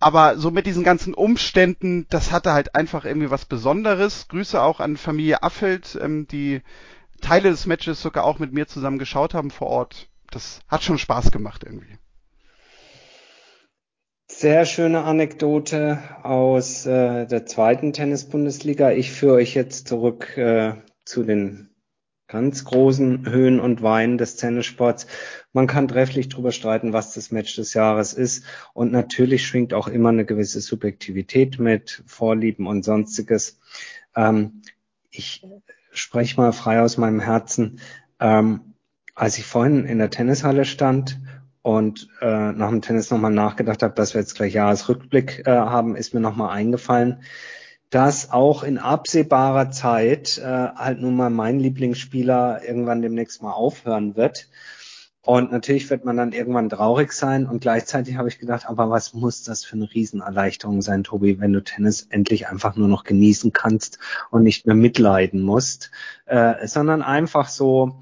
[0.00, 4.28] aber so mit diesen ganzen Umständen, das hatte halt einfach irgendwie was Besonderes.
[4.28, 6.62] Grüße auch an Familie Affeld, ähm, die
[7.20, 10.08] Teile des Matches sogar auch mit mir zusammen geschaut haben vor Ort.
[10.30, 11.98] Das hat schon Spaß gemacht irgendwie.
[14.40, 18.90] Sehr schöne Anekdote aus äh, der zweiten Tennis-Bundesliga.
[18.90, 21.68] Ich führe euch jetzt zurück äh, zu den
[22.26, 25.06] ganz großen Höhen und Weinen des Tennissports.
[25.52, 28.46] Man kann trefflich drüber streiten, was das Match des Jahres ist.
[28.72, 33.60] Und natürlich schwingt auch immer eine gewisse Subjektivität mit, Vorlieben und sonstiges.
[34.16, 34.62] Ähm,
[35.10, 35.46] ich
[35.92, 37.78] spreche mal frei aus meinem Herzen.
[38.18, 38.72] Ähm,
[39.14, 41.20] als ich vorhin in der Tennishalle stand
[41.62, 45.96] und äh, nach dem Tennis nochmal nachgedacht habe, dass wir jetzt gleich Jahresrückblick äh, haben,
[45.96, 47.22] ist mir nochmal eingefallen,
[47.90, 54.16] dass auch in absehbarer Zeit äh, halt nun mal mein Lieblingsspieler irgendwann demnächst mal aufhören
[54.16, 54.48] wird.
[55.22, 57.46] Und natürlich wird man dann irgendwann traurig sein.
[57.46, 61.52] Und gleichzeitig habe ich gedacht, aber was muss das für eine Riesenerleichterung sein, Tobi, wenn
[61.52, 63.98] du Tennis endlich einfach nur noch genießen kannst
[64.30, 65.90] und nicht mehr mitleiden musst,
[66.24, 68.00] äh, sondern einfach so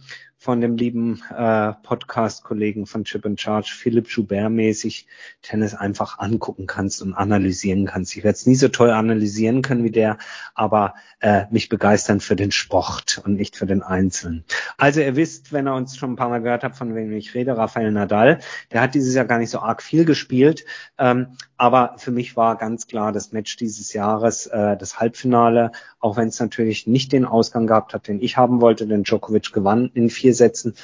[0.49, 5.07] von dem lieben äh, Podcast-Kollegen von Chip and Charge, Philipp Joubert mäßig,
[5.43, 8.17] Tennis einfach angucken kannst und analysieren kannst.
[8.17, 10.17] Ich werde es nie so toll analysieren können wie der,
[10.55, 14.45] aber äh, mich begeistern für den Sport und nicht für den Einzelnen.
[14.79, 17.35] Also ihr wisst, wenn ihr uns schon ein paar Mal gehört habt, von wem ich
[17.35, 18.39] rede, Rafael Nadal,
[18.73, 20.65] der hat dieses Jahr gar nicht so arg viel gespielt,
[20.97, 26.17] ähm, aber für mich war ganz klar das Match dieses Jahres, äh, das Halbfinale, auch
[26.17, 29.91] wenn es natürlich nicht den Ausgang gehabt hat, den ich haben wollte, denn Djokovic gewann
[29.93, 30.75] in vier Sätzen.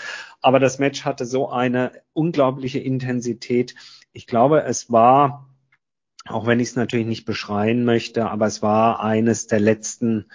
[0.43, 3.75] Aber das Match hatte so eine unglaubliche Intensität.
[4.13, 5.49] Ich glaube, es war,
[6.27, 10.27] auch wenn ich es natürlich nicht beschreien möchte, aber es war eines der letzten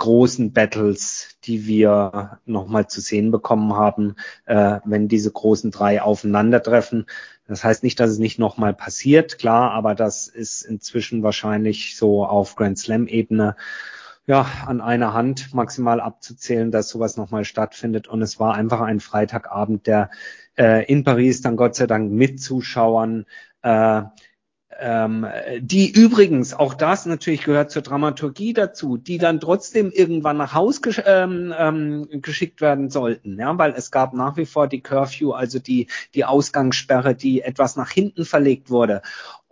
[0.00, 4.16] großen Battles, die wir nochmal zu sehen bekommen haben,
[4.46, 7.06] äh, wenn diese großen drei aufeinandertreffen.
[7.46, 12.24] Das heißt nicht, dass es nicht nochmal passiert, klar, aber das ist inzwischen wahrscheinlich so
[12.24, 13.56] auf Grand Slam-Ebene
[14.30, 18.06] ja, an einer Hand maximal abzuzählen, dass sowas nochmal stattfindet.
[18.06, 20.08] Und es war einfach ein Freitagabend, der
[20.56, 23.26] äh, in Paris dann Gott sei Dank mit Zuschauern
[23.62, 24.02] äh,
[24.82, 25.26] ähm,
[25.58, 30.80] die übrigens, auch das natürlich gehört zur Dramaturgie dazu, die dann trotzdem irgendwann nach Haus
[30.80, 35.32] gesch ähm, ähm, geschickt werden sollten, ja, weil es gab nach wie vor die Curfew,
[35.32, 39.02] also die, die Ausgangssperre, die etwas nach hinten verlegt wurde.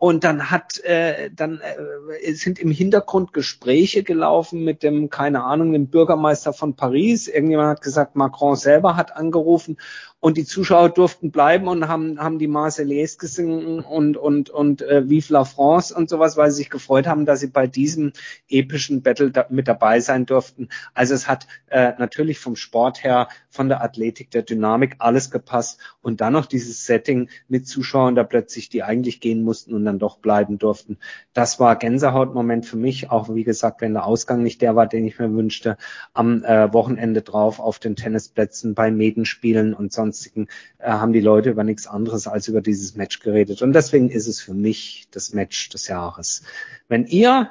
[0.00, 5.72] Und dann hat, äh, dann äh, sind im Hintergrund Gespräche gelaufen mit dem, keine Ahnung,
[5.72, 7.26] dem Bürgermeister von Paris.
[7.26, 9.76] Irgendjemand hat gesagt, Macron selber hat angerufen
[10.20, 15.08] und die Zuschauer durften bleiben und haben, haben die Marseillaise gesungen und, und, und äh,
[15.08, 18.12] Vive la France und sowas, weil sie sich gefreut haben, dass sie bei diesem
[18.48, 20.68] epischen Battle da, mit dabei sein durften.
[20.92, 25.78] Also es hat äh, natürlich vom Sport her, von der Athletik, der Dynamik alles gepasst
[26.02, 30.00] und dann noch dieses Setting mit Zuschauern da plötzlich, die eigentlich gehen mussten und dann
[30.00, 30.98] doch bleiben durften.
[31.32, 35.04] Das war Gänsehautmoment für mich, auch wie gesagt, wenn der Ausgang nicht der war, den
[35.06, 35.76] ich mir wünschte,
[36.12, 40.48] am äh, Wochenende drauf auf den Tennisplätzen bei Medenspielen und sonst sonstigen
[40.78, 43.62] äh, haben die Leute über nichts anderes als über dieses Match geredet.
[43.62, 46.42] Und deswegen ist es für mich das Match des Jahres.
[46.88, 47.50] Wenn ihr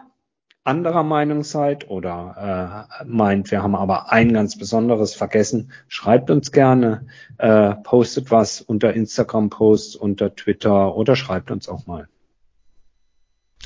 [0.63, 6.51] anderer Meinung seid oder äh, meint, wir haben aber ein ganz Besonderes vergessen, schreibt uns
[6.51, 12.09] gerne, äh, postet was unter Instagram-Posts, unter Twitter oder schreibt uns auch mal.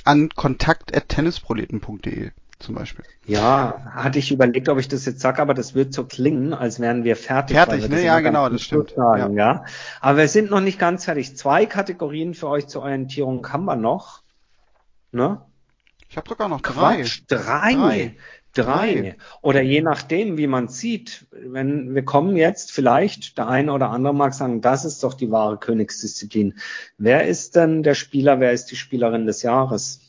[0.04, 2.32] An kontakt.tennisproleten.de
[2.62, 3.06] zum Beispiel.
[3.26, 6.80] Ja, hatte ich überlegt, ob ich das jetzt sage, aber das wird so klingen, als
[6.80, 7.58] wären wir fertig.
[7.58, 8.04] Fertig, ne?
[8.04, 8.92] Ja, genau, das stimmt.
[8.92, 9.54] Sagen, ja.
[9.54, 9.66] ja.
[10.00, 11.36] Aber wir sind noch nicht ganz fertig.
[11.36, 14.22] Zwei Kategorien für euch zur Orientierung haben wir noch.
[15.12, 15.42] Ne?
[16.10, 16.98] Ich habe sogar noch drei.
[16.98, 17.74] Quatsch, drei.
[17.74, 18.16] drei.
[18.54, 19.16] Drei.
[19.42, 21.26] Oder je nachdem, wie man sieht.
[21.32, 25.32] Wenn wir kommen jetzt, vielleicht der eine oder andere mag sagen, das ist doch die
[25.32, 26.56] wahre Königsdisziplin.
[26.98, 30.02] Wer ist denn der Spieler, wer ist die Spielerin des Jahres?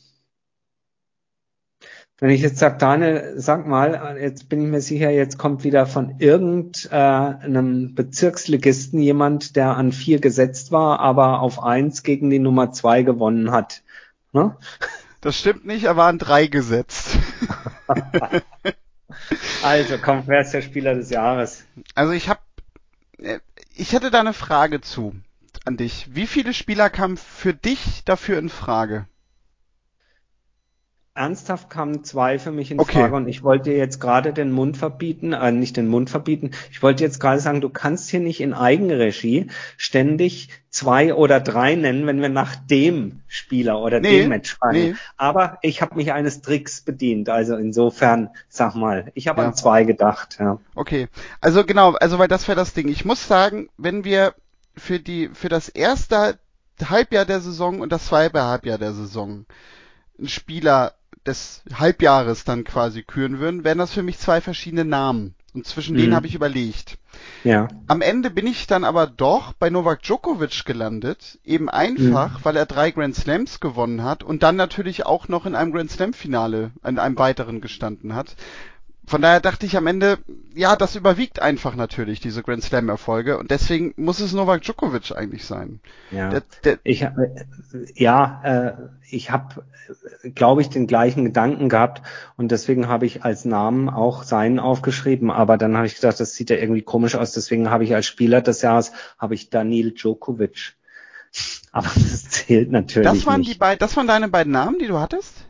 [2.23, 5.85] Wenn ich jetzt sage, Daniel, sag mal, jetzt bin ich mir sicher, jetzt kommt wieder
[5.85, 12.39] von irgendeinem äh, Bezirksligisten jemand, der an vier gesetzt war, aber auf eins gegen die
[12.39, 13.83] Nummer zwei gewonnen hat.
[14.31, 14.55] Ne?
[15.19, 17.17] Das stimmt nicht, er war an drei gesetzt.
[19.61, 21.65] also, komm, wer ist der Spieler des Jahres?
[21.93, 22.39] Also ich habe,
[23.17, 23.39] äh,
[23.75, 25.13] ich hätte da eine Frage zu
[25.65, 26.07] an dich.
[26.15, 29.07] Wie viele Spieler kamen für dich dafür in Frage?
[31.15, 33.01] Ernsthaft kamen zwei für mich in okay.
[33.01, 36.81] Frage und ich wollte jetzt gerade den Mund verbieten, äh, nicht den Mund verbieten, ich
[36.81, 42.07] wollte jetzt gerade sagen, du kannst hier nicht in Eigenregie ständig zwei oder drei nennen,
[42.07, 44.77] wenn wir nach dem Spieler oder nee, dem Match fragen.
[44.77, 44.95] Nee.
[45.15, 49.49] Aber ich habe mich eines Tricks bedient, also insofern, sag mal, ich habe ja.
[49.49, 50.37] an zwei gedacht.
[50.39, 50.57] Ja.
[50.73, 51.09] Okay,
[51.41, 52.87] also genau, also weil das wäre das Ding.
[52.87, 54.33] Ich muss sagen, wenn wir
[54.75, 56.39] für die für das erste
[56.83, 59.45] Halbjahr der Saison und das zweite Halbjahr der Saison
[60.17, 60.93] einen Spieler
[61.25, 65.35] des Halbjahres dann quasi küren würden, wären das für mich zwei verschiedene Namen.
[65.53, 65.99] Und zwischen mhm.
[65.99, 66.97] denen habe ich überlegt.
[67.43, 67.67] Ja.
[67.85, 72.45] Am Ende bin ich dann aber doch bei Novak Djokovic gelandet, eben einfach, mhm.
[72.45, 75.91] weil er drei Grand Slams gewonnen hat und dann natürlich auch noch in einem Grand
[75.91, 78.35] Slam Finale, in einem weiteren gestanden hat
[79.05, 80.17] von daher dachte ich am Ende,
[80.55, 85.11] ja, das überwiegt einfach natürlich diese Grand Slam Erfolge und deswegen muss es Novak Djokovic
[85.15, 85.81] eigentlich sein.
[86.11, 87.11] Ja, der, der, ich äh,
[87.95, 88.73] ja, äh,
[89.09, 89.63] ich habe,
[90.35, 92.01] glaube ich, den gleichen Gedanken gehabt
[92.37, 95.31] und deswegen habe ich als Namen auch seinen aufgeschrieben.
[95.31, 97.33] Aber dann habe ich gedacht, das sieht ja irgendwie komisch aus.
[97.33, 100.75] Deswegen habe ich als Spieler des Jahres habe ich Daniel Djokovic.
[101.71, 103.53] Aber das zählt natürlich das waren nicht.
[103.53, 105.45] Die beiden, das waren deine beiden Namen, die du hattest?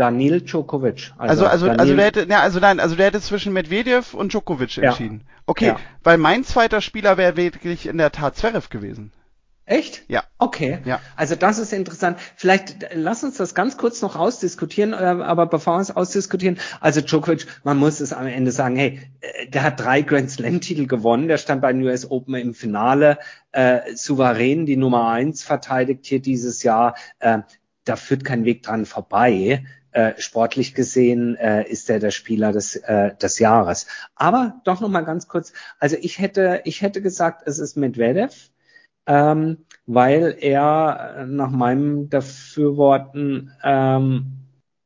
[0.00, 1.12] Danil Djokovic.
[1.18, 4.14] Also, also, also, Daniil, also der hätte, ja, also nein, also der hätte zwischen Medvedev
[4.14, 5.24] und Djokovic entschieden.
[5.26, 5.34] Ja.
[5.46, 5.76] Okay, ja.
[6.02, 9.12] weil mein zweiter Spieler wäre wirklich in der Tat Zverev gewesen.
[9.66, 10.02] Echt?
[10.08, 10.24] Ja.
[10.38, 10.78] Okay.
[10.84, 11.00] Ja.
[11.14, 12.18] Also das ist interessant.
[12.34, 17.02] Vielleicht lass uns das ganz kurz noch ausdiskutieren, äh, aber bevor wir es ausdiskutieren, also
[17.02, 20.86] Djokovic, man muss es am Ende sagen, hey, äh, der hat drei Grand Slam Titel
[20.86, 23.18] gewonnen, der stand bei den US Open im Finale,
[23.52, 27.40] äh, souverän die Nummer eins verteidigt hier dieses Jahr, äh,
[27.84, 32.76] da führt kein Weg dran vorbei äh, sportlich gesehen äh, ist er der Spieler des,
[32.76, 33.86] äh, des Jahres.
[34.14, 35.52] Aber doch noch mal ganz kurz.
[35.78, 38.50] Also ich hätte, ich hätte gesagt, es ist Medvedev,
[39.06, 44.36] ähm, weil er nach meinem Dafürworten ähm,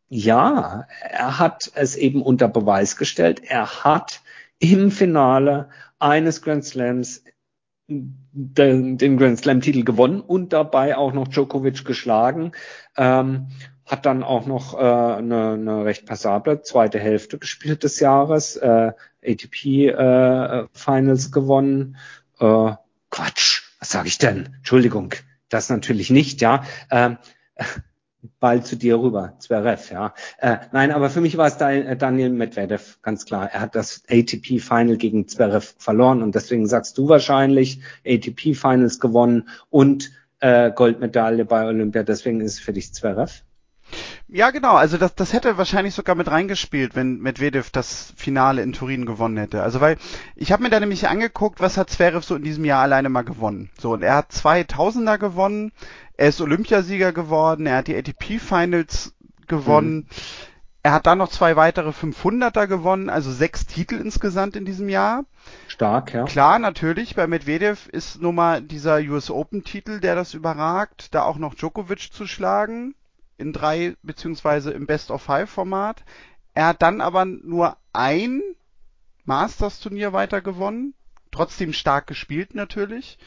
[0.09, 3.43] ja, er hat es eben unter Beweis gestellt.
[3.45, 4.23] Er hat
[4.59, 7.25] im Finale eines Grand Slams
[7.89, 12.53] den, den Grand Slam Titel gewonnen und dabei auch noch Djokovic geschlagen.
[12.97, 13.49] Ähm,
[13.87, 18.93] hat dann auch noch äh, eine, eine recht passable zweite Hälfte gespielt des Jahres, äh,
[19.25, 21.97] ATP äh, Finals gewonnen.
[22.41, 22.73] Äh,
[23.11, 24.55] Quatsch, was sage ich denn?
[24.59, 25.15] Entschuldigung,
[25.49, 26.65] das natürlich nicht, ja.
[26.91, 27.19] Ähm,
[28.41, 30.15] bald zu dir rüber, Zverev, ja.
[30.39, 33.51] Äh, nein, aber für mich war es äh, Daniel Medvedev, ganz klar.
[33.53, 38.99] Er hat das ATP Final gegen Zverev verloren und deswegen sagst du wahrscheinlich ATP Finals
[38.99, 40.11] gewonnen und
[40.41, 43.43] äh, Goldmedaille bei Olympia, deswegen ist es für dich Zverev.
[44.29, 44.75] Ja, genau.
[44.75, 49.37] Also das, das hätte wahrscheinlich sogar mit reingespielt, wenn Medvedev das Finale in Turin gewonnen
[49.37, 49.63] hätte.
[49.63, 49.97] Also weil
[50.35, 53.23] ich habe mir da nämlich angeguckt, was hat Zverev so in diesem Jahr alleine mal
[53.23, 53.71] gewonnen.
[53.79, 55.73] So und er hat zwei Tausender gewonnen,
[56.17, 59.15] er ist Olympiasieger geworden, er hat die ATP Finals
[59.47, 59.97] gewonnen.
[59.97, 60.07] Mhm.
[60.83, 65.25] Er hat dann noch zwei weitere 500er gewonnen, also sechs Titel insgesamt in diesem Jahr.
[65.67, 66.25] Stark, ja.
[66.25, 71.23] Klar, natürlich, bei Medvedev ist nun mal dieser US Open Titel, der das überragt, da
[71.23, 72.95] auch noch Djokovic zu schlagen
[73.39, 76.05] in drei beziehungsweise im Best of Five Format.
[76.55, 78.43] Er hat dann aber nur ein
[79.25, 80.95] Masters Turnier weiter gewonnen,
[81.31, 83.19] trotzdem stark gespielt natürlich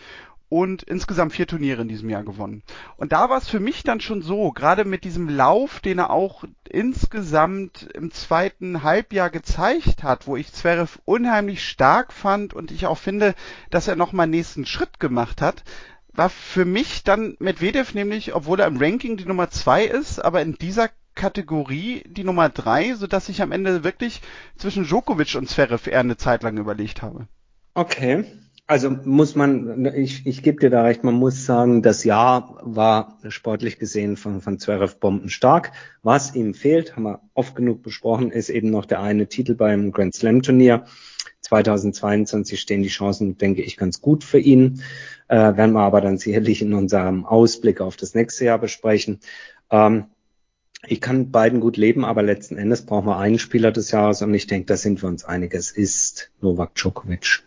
[0.49, 2.63] und insgesamt vier Turniere in diesem Jahr gewonnen.
[2.95, 6.09] Und da war es für mich dann schon so, gerade mit diesem Lauf, den er
[6.09, 12.87] auch insgesamt im zweiten Halbjahr gezeigt hat, wo ich Zverev unheimlich stark fand und ich
[12.87, 13.35] auch finde,
[13.69, 15.63] dass er nochmal nächsten Schritt gemacht hat,
[16.17, 20.41] war für mich dann Medvedev nämlich, obwohl er im Ranking die Nummer zwei ist, aber
[20.41, 24.21] in dieser Kategorie die Nummer drei, so dass ich am Ende wirklich
[24.57, 27.27] zwischen Djokovic und Zverev eher eine Zeit lang überlegt habe.
[27.73, 28.25] Okay.
[28.69, 33.17] Also muss man, ich, ich gebe dir da recht, man muss sagen, das Jahr war
[33.29, 35.71] sportlich gesehen von, von Zverev bombenstark.
[36.03, 39.91] Was ihm fehlt, haben wir oft genug besprochen, ist eben noch der eine Titel beim
[39.93, 40.83] Grand Slam Turnier.
[41.47, 44.81] 2022 stehen die Chancen, denke ich, ganz gut für ihn.
[45.27, 49.19] Äh, werden wir aber dann sicherlich in unserem Ausblick auf das nächste Jahr besprechen.
[49.69, 50.05] Ähm,
[50.85, 54.33] ich kann beiden gut leben, aber letzten Endes brauchen wir einen Spieler des Jahres und
[54.33, 55.53] ich denke, da sind wir uns einig.
[55.53, 57.43] Es ist Novak Djokovic.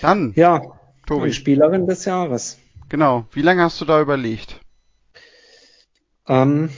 [0.00, 0.32] Dann.
[0.34, 0.62] Ja,
[1.06, 1.32] Tobi.
[1.32, 2.58] Spielerin des Jahres.
[2.88, 3.26] Genau.
[3.32, 4.60] Wie lange hast du da überlegt?
[6.26, 6.70] Ähm,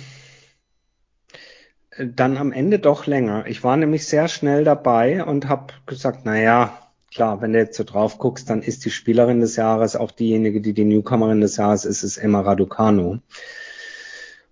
[1.99, 3.47] dann am Ende doch länger.
[3.47, 6.79] Ich war nämlich sehr schnell dabei und habe gesagt, na ja,
[7.13, 10.61] klar, wenn du jetzt so drauf guckst, dann ist die Spielerin des Jahres auch diejenige,
[10.61, 13.19] die die Newcomerin des Jahres ist, ist Emma Raducanu.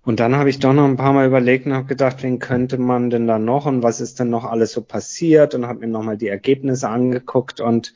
[0.04, 2.76] Und dann habe ich doch noch ein paar Mal überlegt und habe gedacht, wen könnte
[2.78, 5.86] man denn da noch und was ist denn noch alles so passiert und habe mir
[5.86, 7.94] nochmal die Ergebnisse angeguckt und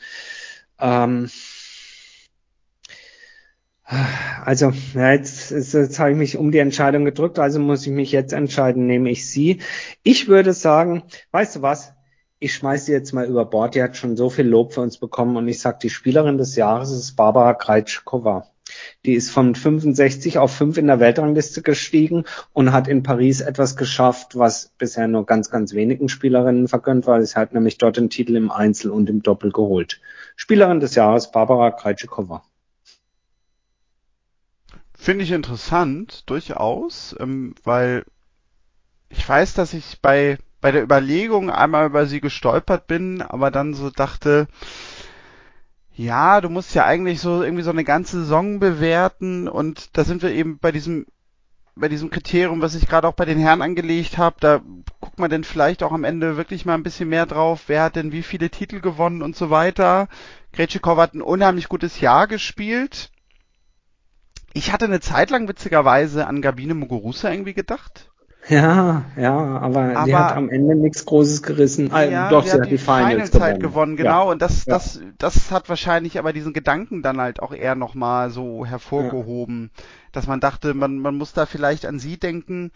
[0.80, 1.28] ähm,
[4.45, 8.11] also, jetzt, jetzt, jetzt habe ich mich um die Entscheidung gedrückt, also muss ich mich
[8.11, 9.61] jetzt entscheiden, nehme ich sie.
[10.03, 11.93] Ich würde sagen, weißt du was?
[12.39, 13.74] Ich schmeiße sie jetzt mal über Bord.
[13.74, 16.57] Die hat schon so viel Lob für uns bekommen und ich sage, die Spielerin des
[16.57, 18.49] Jahres ist Barbara Krejcikova.
[19.05, 23.76] Die ist von 65 auf 5 in der Weltrangliste gestiegen und hat in Paris etwas
[23.76, 27.22] geschafft, was bisher nur ganz, ganz wenigen Spielerinnen vergönnt war.
[27.22, 30.01] Sie hat nämlich dort den Titel im Einzel und im Doppel geholt.
[30.34, 32.43] Spielerin des Jahres Barbara Krejcikova.
[35.07, 38.04] Finde ich interessant, durchaus, ähm, weil
[39.09, 43.72] ich weiß, dass ich bei, bei der Überlegung einmal über sie gestolpert bin, aber dann
[43.72, 44.48] so dachte,
[45.94, 50.22] ja, du musst ja eigentlich so irgendwie so eine ganze Saison bewerten und da sind
[50.22, 51.07] wir eben bei diesem
[51.76, 54.61] bei diesem Kriterium, was ich gerade auch bei den Herren angelegt habe, da
[54.98, 57.94] guckt man denn vielleicht auch am Ende wirklich mal ein bisschen mehr drauf, wer hat
[57.94, 60.09] denn wie viele Titel gewonnen und so weiter.
[60.52, 63.12] Gretschikow hat ein unheimlich gutes Jahr gespielt.
[64.57, 68.11] Ich hatte eine Zeit lang witzigerweise an Gabine Muguruza irgendwie gedacht.
[68.48, 71.92] Ja, ja, aber, aber die hat am Ende nichts Großes gerissen.
[71.92, 73.61] Äh, ja, doch, sie hat, hat die Finals, Finals gewonnen.
[73.61, 73.96] gewonnen.
[73.96, 74.32] Genau, ja.
[74.32, 74.72] und das, ja.
[74.72, 79.70] das, das hat wahrscheinlich aber diesen Gedanken dann halt auch eher nochmal so hervorgehoben,
[80.12, 82.70] dass man dachte, man, man muss da vielleicht an sie denken.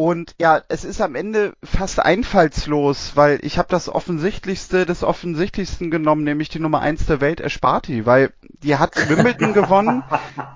[0.00, 5.90] Und ja, es ist am Ende fast einfallslos, weil ich habe das Offensichtlichste des Offensichtlichsten
[5.90, 8.32] genommen, nämlich die Nummer eins der Welt, Esparti, weil
[8.62, 10.02] die hat Wimbledon gewonnen,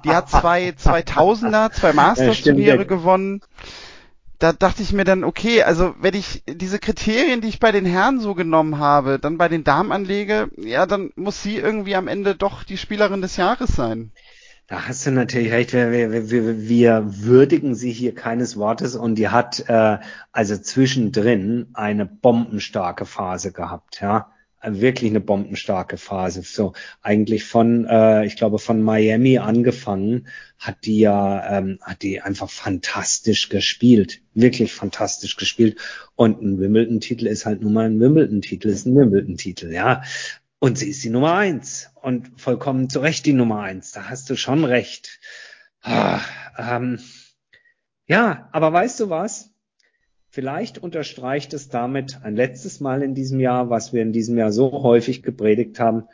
[0.03, 3.43] die hat zwei 2000er, zwei Masters-Turniere gewonnen
[4.39, 7.87] da dachte ich mir dann, okay, also wenn ich diese Kriterien, die ich bei den
[7.87, 12.09] Herren so genommen habe, dann bei den Damen anlege, ja, dann muss sie irgendwie am
[12.09, 14.11] Ende doch die Spielerin des Jahres sein.
[14.67, 15.73] Da hast du natürlich recht.
[15.73, 19.99] Wir, wir, wir, wir würdigen sie hier keines Wortes und die hat äh,
[20.33, 24.31] also zwischendrin eine bombenstarke Phase gehabt, ja
[24.67, 26.43] wirklich eine bombenstarke Phase.
[26.43, 32.21] So eigentlich von, äh, ich glaube, von Miami angefangen hat die ja, ähm, hat die
[32.21, 35.79] einfach fantastisch gespielt, wirklich fantastisch gespielt.
[36.17, 40.03] Und ein Wimbledon-Titel ist halt nun mal ein Wimbledon-Titel, ist ein Wimbledon-Titel, ja.
[40.65, 43.93] Und sie ist die Nummer eins und vollkommen zu Recht die Nummer eins.
[43.93, 45.21] Da hast du schon recht.
[45.83, 46.21] Ah,
[46.57, 47.01] ähm,
[48.07, 49.51] ja, aber weißt du was?
[50.31, 54.53] Vielleicht unterstreicht es damit ein letztes Mal in diesem Jahr, was wir in diesem Jahr
[54.53, 56.05] so häufig gepredigt haben,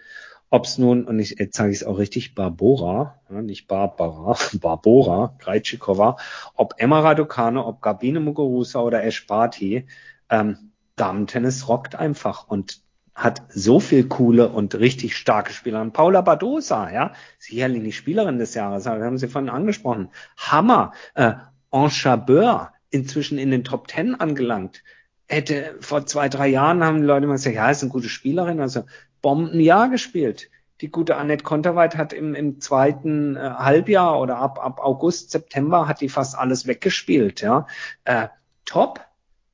[0.50, 5.36] ob es nun, und ich, jetzt sage ich es auch richtig, Barbora, nicht Barbara, Barbora,
[5.38, 6.16] Krejcikova,
[6.56, 9.86] ob Emma Raducanu, ob Gabine Muguruza oder Esparti,
[10.28, 12.82] ähm, Damen-Tennis rockt einfach und
[13.20, 15.80] hat so viel coole und richtig starke Spieler.
[15.80, 20.08] Und Paula Badosa, ja, sicherlich nicht Spielerin des Jahres, wir haben sie vorhin angesprochen.
[20.36, 20.92] Hammer.
[21.14, 21.34] Äh,
[21.70, 24.82] Enchabeur, inzwischen in den Top Ten angelangt.
[25.28, 28.60] Hätte vor zwei, drei Jahren haben die Leute immer gesagt, ja, ist eine gute Spielerin,
[28.60, 28.84] also
[29.22, 30.50] Bombenjahr gespielt.
[30.80, 35.86] Die gute Annette Konterweit hat im, im zweiten äh, Halbjahr oder ab, ab August, September
[35.86, 37.66] hat die fast alles weggespielt, ja.
[38.04, 38.28] Äh,
[38.64, 39.00] top.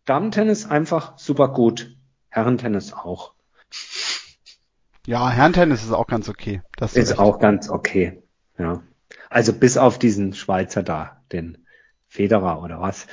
[0.07, 1.97] Damen-Tennis einfach super gut.
[2.31, 3.36] Herrentennis auch.
[5.07, 6.63] Ja, Herrentennis ist auch ganz okay.
[6.77, 7.21] Das ist recht.
[7.21, 8.21] auch ganz okay.
[8.59, 8.83] Ja.
[9.31, 11.59] Also bis auf diesen Schweizer da, den
[12.09, 13.07] Federer oder was?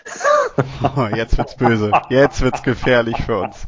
[0.83, 1.91] Oh, jetzt wird's böse.
[2.09, 3.67] Jetzt wird's gefährlich für uns.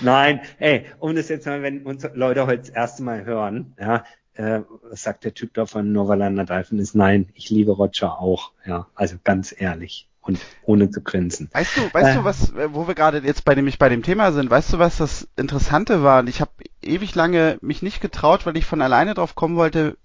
[0.00, 4.04] Nein, ey, um das jetzt mal, wenn uns Leute heute das erste Mal hören, ja,
[4.34, 8.52] äh, was sagt der Typ da von Novalanda Dolphin ist, nein, ich liebe Roger auch,
[8.64, 11.48] ja, also ganz ehrlich und ohne zu grinsen.
[11.52, 14.02] Weißt du, weißt äh, du, was, wo wir gerade jetzt bei dem ich bei dem
[14.02, 16.20] Thema sind, weißt du, was das Interessante war?
[16.20, 16.50] Und ich habe
[16.82, 19.96] ewig lange mich nicht getraut, weil ich von alleine drauf kommen wollte,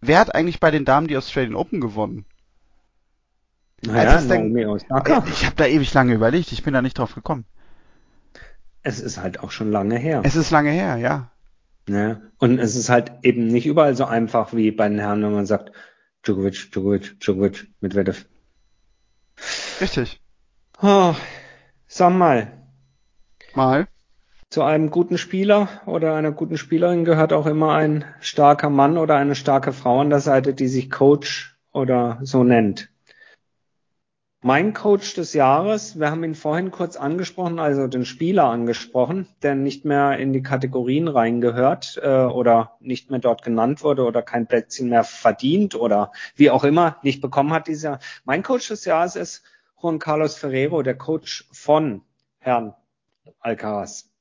[0.00, 2.26] wer hat eigentlich bei den Damen die Australian Open gewonnen?
[3.82, 5.24] Naja, Naomi Osaka.
[5.28, 7.44] Ich habe da ewig lange überlegt, ich bin da nicht drauf gekommen.
[8.82, 10.22] Es ist halt auch schon lange her.
[10.24, 11.30] Es ist lange her, ja.
[11.88, 12.20] Ja.
[12.38, 15.46] Und es ist halt eben nicht überall so einfach wie bei den Herren, wenn man
[15.46, 15.72] sagt,
[16.24, 18.26] Djokovic, Djokovic, Djokovic, Medvedev.
[19.80, 20.20] Richtig.
[20.82, 21.14] Oh,
[21.86, 22.52] sag mal.
[23.54, 23.88] Mal.
[24.48, 29.16] Zu einem guten Spieler oder einer guten Spielerin gehört auch immer ein starker Mann oder
[29.16, 32.90] eine starke Frau an der Seite, die sich Coach oder so nennt.
[34.46, 39.56] Mein Coach des Jahres, wir haben ihn vorhin kurz angesprochen, also den Spieler angesprochen, der
[39.56, 44.46] nicht mehr in die Kategorien reingehört äh, oder nicht mehr dort genannt wurde oder kein
[44.46, 47.98] Plätzchen mehr verdient oder wie auch immer nicht bekommen hat dieser.
[48.24, 49.42] Mein Coach des Jahres ist
[49.82, 52.02] Juan Carlos Ferrero, der Coach von
[52.38, 52.72] Herrn
[53.40, 54.12] Alcaraz.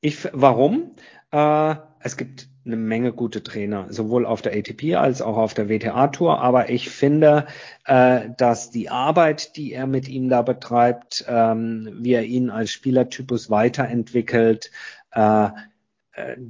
[0.00, 0.96] Ich, warum?
[1.30, 5.68] Äh, es gibt eine Menge gute Trainer, sowohl auf der ATP als auch auf der
[5.68, 6.40] WTA-Tour.
[6.40, 7.46] Aber ich finde,
[7.86, 12.70] äh, dass die Arbeit, die er mit ihm da betreibt, ähm, wie er ihn als
[12.70, 14.70] Spielertypus weiterentwickelt,
[15.12, 15.48] äh,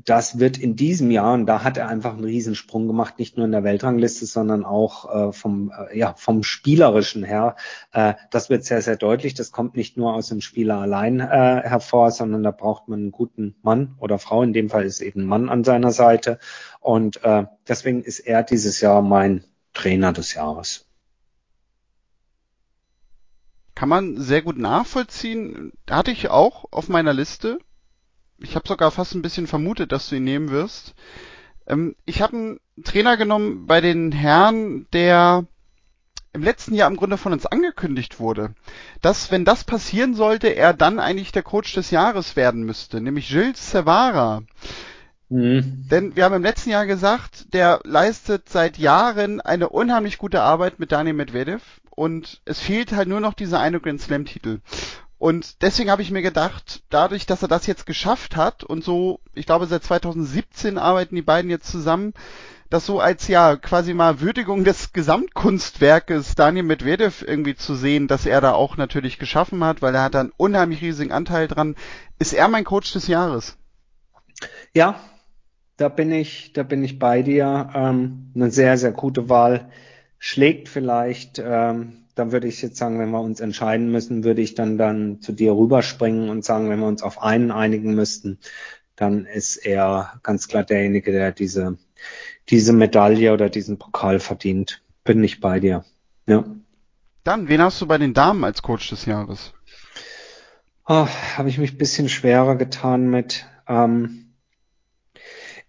[0.04, 3.44] das wird in diesem Jahr, und da hat er einfach einen Riesensprung gemacht, nicht nur
[3.44, 7.56] in der Weltrangliste, sondern auch äh, vom, äh, ja, vom Spielerischen her.
[7.92, 9.34] Äh, das wird sehr, sehr deutlich.
[9.34, 11.24] Das kommt nicht nur aus dem Spieler allein äh,
[11.62, 14.42] hervor, sondern da braucht man einen guten Mann oder Frau.
[14.42, 16.38] In dem Fall ist eben ein Mann an seiner Seite.
[16.80, 20.86] Und äh, deswegen ist er dieses Jahr mein Trainer des Jahres.
[23.74, 25.72] Kann man sehr gut nachvollziehen.
[25.88, 27.58] Hatte ich auch auf meiner Liste
[28.40, 30.94] ich habe sogar fast ein bisschen vermutet, dass du ihn nehmen wirst.
[31.66, 35.46] Ähm, ich habe einen Trainer genommen bei den Herren, der
[36.32, 38.54] im letzten Jahr im Grunde von uns angekündigt wurde,
[39.02, 43.28] dass, wenn das passieren sollte, er dann eigentlich der Coach des Jahres werden müsste, nämlich
[43.28, 44.42] Gilles Sevara.
[45.28, 45.86] Mhm.
[45.90, 50.78] Denn wir haben im letzten Jahr gesagt, der leistet seit Jahren eine unheimlich gute Arbeit
[50.78, 54.60] mit Daniel Medvedev und es fehlt halt nur noch dieser eine Grand Slam Titel.
[55.20, 59.20] Und deswegen habe ich mir gedacht, dadurch, dass er das jetzt geschafft hat und so,
[59.34, 62.14] ich glaube seit 2017 arbeiten die beiden jetzt zusammen,
[62.70, 68.24] das so als ja quasi mal Würdigung des Gesamtkunstwerkes Daniel Medvedev irgendwie zu sehen, dass
[68.24, 71.76] er da auch natürlich geschaffen hat, weil er hat da einen unheimlich riesigen Anteil dran.
[72.18, 73.58] Ist er mein Coach des Jahres?
[74.72, 75.00] Ja,
[75.76, 77.68] da bin ich, da bin ich bei dir.
[77.74, 79.70] Ähm, eine sehr, sehr gute Wahl.
[80.18, 84.54] Schlägt vielleicht, ähm, dann würde ich jetzt sagen, wenn wir uns entscheiden müssen, würde ich
[84.54, 88.38] dann dann zu dir rüberspringen und sagen, wenn wir uns auf einen einigen müssten,
[88.96, 91.78] dann ist er ganz klar derjenige, der diese
[92.50, 94.82] diese Medaille oder diesen Pokal verdient.
[95.04, 95.84] Bin ich bei dir.
[96.26, 96.44] Ja.
[97.24, 99.52] Dann, wen hast du bei den Damen als Coach des Jahres?
[100.86, 101.06] Oh,
[101.36, 103.46] Habe ich mich ein bisschen schwerer getan mit.
[103.68, 104.29] Ähm,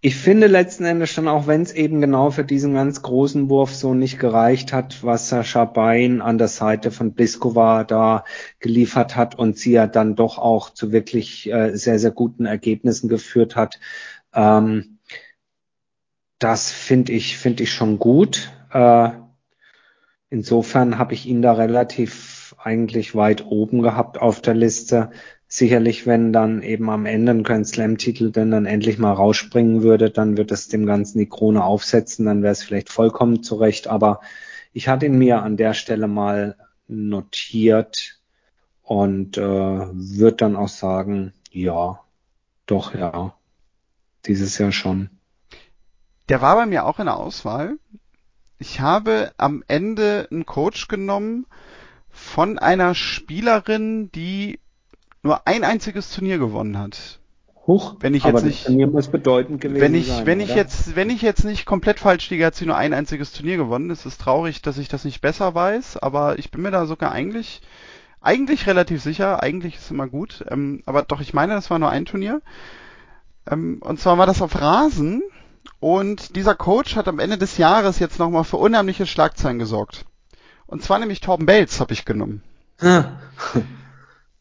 [0.04, 3.76] ich finde letzten Endes schon, auch wenn es eben genau für diesen ganz großen Wurf
[3.76, 8.26] so nicht gereicht hat, was Sascha Bein an der Seite von Bliskova da
[8.60, 13.10] geliefert hat und sie ja dann doch auch zu wirklich äh, sehr, sehr guten Ergebnissen
[13.10, 13.80] geführt hat.
[14.34, 14.98] Ähm,
[16.40, 18.52] das finde ich, finde ich schon gut.
[18.74, 19.12] Äh,
[20.32, 25.12] insofern habe ich ihn da relativ eigentlich weit oben gehabt auf der Liste.
[25.54, 30.10] Sicherlich, wenn dann eben am Ende ein Grand Slam-Titel denn dann endlich mal rausspringen würde,
[30.10, 33.88] dann wird es dem Ganzen die Krone aufsetzen, dann wäre es vielleicht vollkommen zurecht.
[33.88, 34.22] Aber
[34.72, 36.56] ich hatte ihn mir an der Stelle mal
[36.88, 38.22] notiert
[38.82, 42.00] und äh, würde dann auch sagen, ja,
[42.66, 43.36] doch, ja,
[44.26, 45.10] dieses Jahr schon.
[46.30, 47.78] Der war bei mir auch in der Auswahl.
[48.58, 51.46] Ich habe am Ende einen Coach genommen
[52.10, 54.61] von einer Spielerin, die
[55.24, 57.20] nur ein einziges Turnier gewonnen hat.
[57.68, 60.96] Huch, wenn ich jetzt nicht, Turnier muss bedeutend gewesen wenn ich, sein, wenn ich jetzt,
[60.96, 63.92] wenn ich jetzt nicht komplett falsch liege, hat sie nur ein einziges Turnier gewonnen.
[63.92, 67.12] Es ist traurig, dass ich das nicht besser weiß, aber ich bin mir da sogar
[67.12, 67.62] eigentlich,
[68.20, 69.44] eigentlich relativ sicher.
[69.44, 72.42] Eigentlich ist immer gut, ähm, aber doch, ich meine, das war nur ein Turnier.
[73.50, 75.22] Ähm, und zwar war das auf Rasen
[75.80, 80.06] und dieser Coach hat am Ende des Jahres jetzt nochmal für unheimliche Schlagzeilen gesorgt.
[80.66, 82.42] Und zwar nämlich Torben Belz habe ich genommen.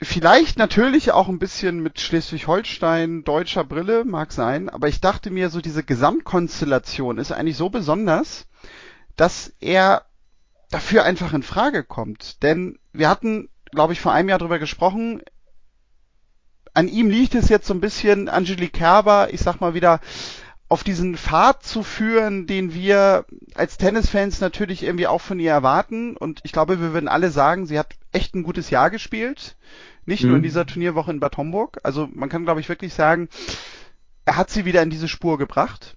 [0.02, 5.50] Vielleicht natürlich auch ein bisschen mit Schleswig-Holstein deutscher Brille, mag sein, aber ich dachte mir,
[5.50, 8.46] so diese Gesamtkonstellation ist eigentlich so besonders,
[9.16, 10.06] dass er
[10.70, 12.42] dafür einfach in Frage kommt.
[12.42, 15.20] Denn wir hatten, glaube ich, vor einem Jahr drüber gesprochen,
[16.72, 20.00] an ihm liegt es jetzt so ein bisschen, Angelique Kerber, ich sag mal wieder,
[20.70, 26.16] auf diesen Pfad zu führen, den wir als Tennisfans natürlich irgendwie auch von ihr erwarten.
[26.16, 29.56] Und ich glaube, wir würden alle sagen, sie hat echt ein gutes Jahr gespielt.
[30.06, 30.28] Nicht mhm.
[30.28, 30.44] nur in mhm.
[30.44, 31.80] dieser Turnierwoche in Bad Homburg.
[31.82, 33.28] Also man kann, glaube ich, wirklich sagen,
[34.24, 35.96] er hat sie wieder in diese Spur gebracht.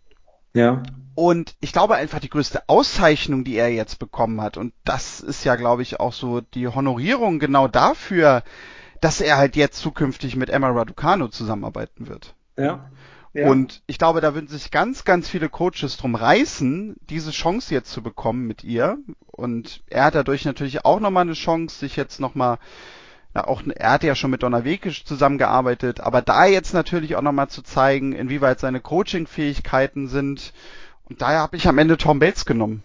[0.56, 0.82] Ja.
[1.14, 5.44] Und ich glaube einfach die größte Auszeichnung, die er jetzt bekommen hat, und das ist
[5.44, 8.44] ja, glaube ich, auch so die Honorierung genau dafür,
[9.02, 12.34] dass er halt jetzt zukünftig mit Emma Raducano zusammenarbeiten wird.
[12.58, 12.90] Ja.
[13.34, 17.92] Und ich glaube, da würden sich ganz, ganz viele Coaches drum reißen, diese Chance jetzt
[17.92, 19.00] zu bekommen mit ihr.
[19.26, 22.60] Und er hat dadurch natürlich auch nochmal eine Chance, sich jetzt nochmal,
[23.34, 27.24] ja, auch, er hat ja schon mit Donna Wekisch zusammengearbeitet, aber da jetzt natürlich auch
[27.24, 30.54] nochmal zu zeigen, inwieweit seine Coaching-Fähigkeiten sind.
[31.10, 32.84] Und daher habe ich am Ende Tom Bates genommen.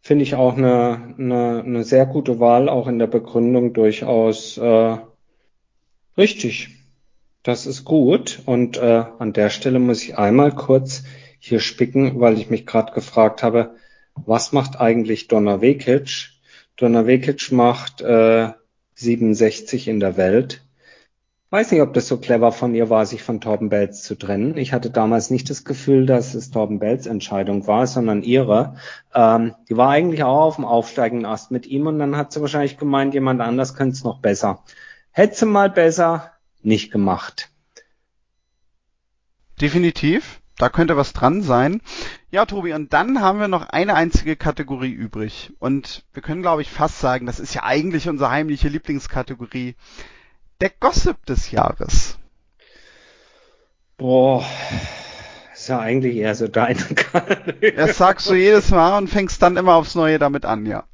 [0.00, 4.96] Finde ich auch eine, eine, eine sehr gute Wahl, auch in der Begründung durchaus äh,
[6.16, 6.81] richtig.
[7.42, 8.40] Das ist gut.
[8.46, 11.04] Und äh, an der Stelle muss ich einmal kurz
[11.38, 13.74] hier spicken, weil ich mich gerade gefragt habe,
[14.14, 16.30] was macht eigentlich Donna Vekic?
[16.76, 18.50] Donna Vekic macht äh,
[18.94, 20.62] 67 in der Welt.
[21.50, 24.56] Weiß nicht, ob das so clever von ihr war, sich von Torben Belz zu trennen.
[24.56, 28.76] Ich hatte damals nicht das Gefühl, dass es Torben Belz Entscheidung war, sondern ihre.
[29.14, 32.40] Ähm, die war eigentlich auch auf dem aufsteigenden Ast mit ihm und dann hat sie
[32.40, 34.62] wahrscheinlich gemeint, jemand anders könnte es noch besser.
[35.10, 36.31] Hätte sie mal besser,
[36.64, 37.50] nicht gemacht.
[39.60, 40.40] Definitiv.
[40.58, 41.80] Da könnte was dran sein.
[42.30, 45.52] Ja, Tobi, und dann haben wir noch eine einzige Kategorie übrig.
[45.58, 49.76] Und wir können, glaube ich, fast sagen, das ist ja eigentlich unsere heimliche Lieblingskategorie.
[50.60, 52.18] Der Gossip des Jahres.
[53.96, 54.44] Boah,
[55.52, 57.72] ist ja eigentlich eher so deine Kategorie.
[57.72, 60.84] Das sagst du jedes Mal und fängst dann immer aufs Neue damit an, ja.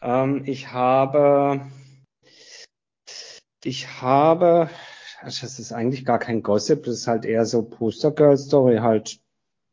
[0.00, 1.60] Ähm, ich habe
[3.66, 4.70] ich habe,
[5.22, 9.20] das ist eigentlich gar kein Gossip, das ist halt eher so Poster Girl Story halt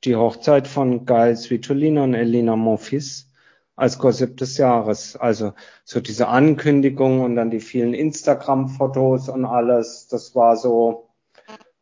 [0.03, 3.31] die Hochzeit von Gail Svitolina und Elina Monfils
[3.75, 5.15] als Gossip des Jahres.
[5.15, 5.53] Also
[5.83, 11.09] so diese Ankündigung und dann die vielen Instagram-Fotos und alles, das war so,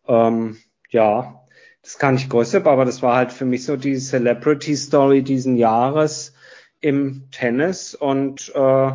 [0.08, 0.58] ähm,
[0.90, 1.46] ja,
[1.82, 6.34] das kann ich Gossip, aber das war halt für mich so die Celebrity-Story diesen Jahres
[6.80, 8.92] im Tennis und äh,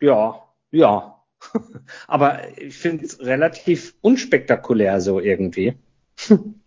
[0.00, 1.11] ja, ja.
[2.06, 5.74] aber ich finde es relativ unspektakulär so irgendwie.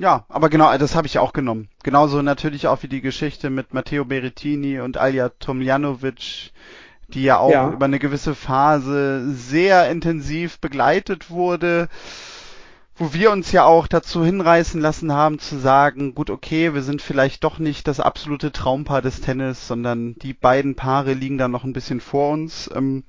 [0.00, 1.68] Ja, aber genau, das habe ich auch genommen.
[1.82, 6.52] Genauso natürlich auch wie die Geschichte mit Matteo Berrettini und Alja Tomljanovic,
[7.08, 7.70] die ja auch ja.
[7.70, 11.90] über eine gewisse Phase sehr intensiv begleitet wurde,
[12.96, 17.02] wo wir uns ja auch dazu hinreißen lassen haben zu sagen, gut, okay, wir sind
[17.02, 21.64] vielleicht doch nicht das absolute Traumpaar des Tennis, sondern die beiden Paare liegen da noch
[21.64, 22.70] ein bisschen vor uns.
[22.74, 23.04] Ähm,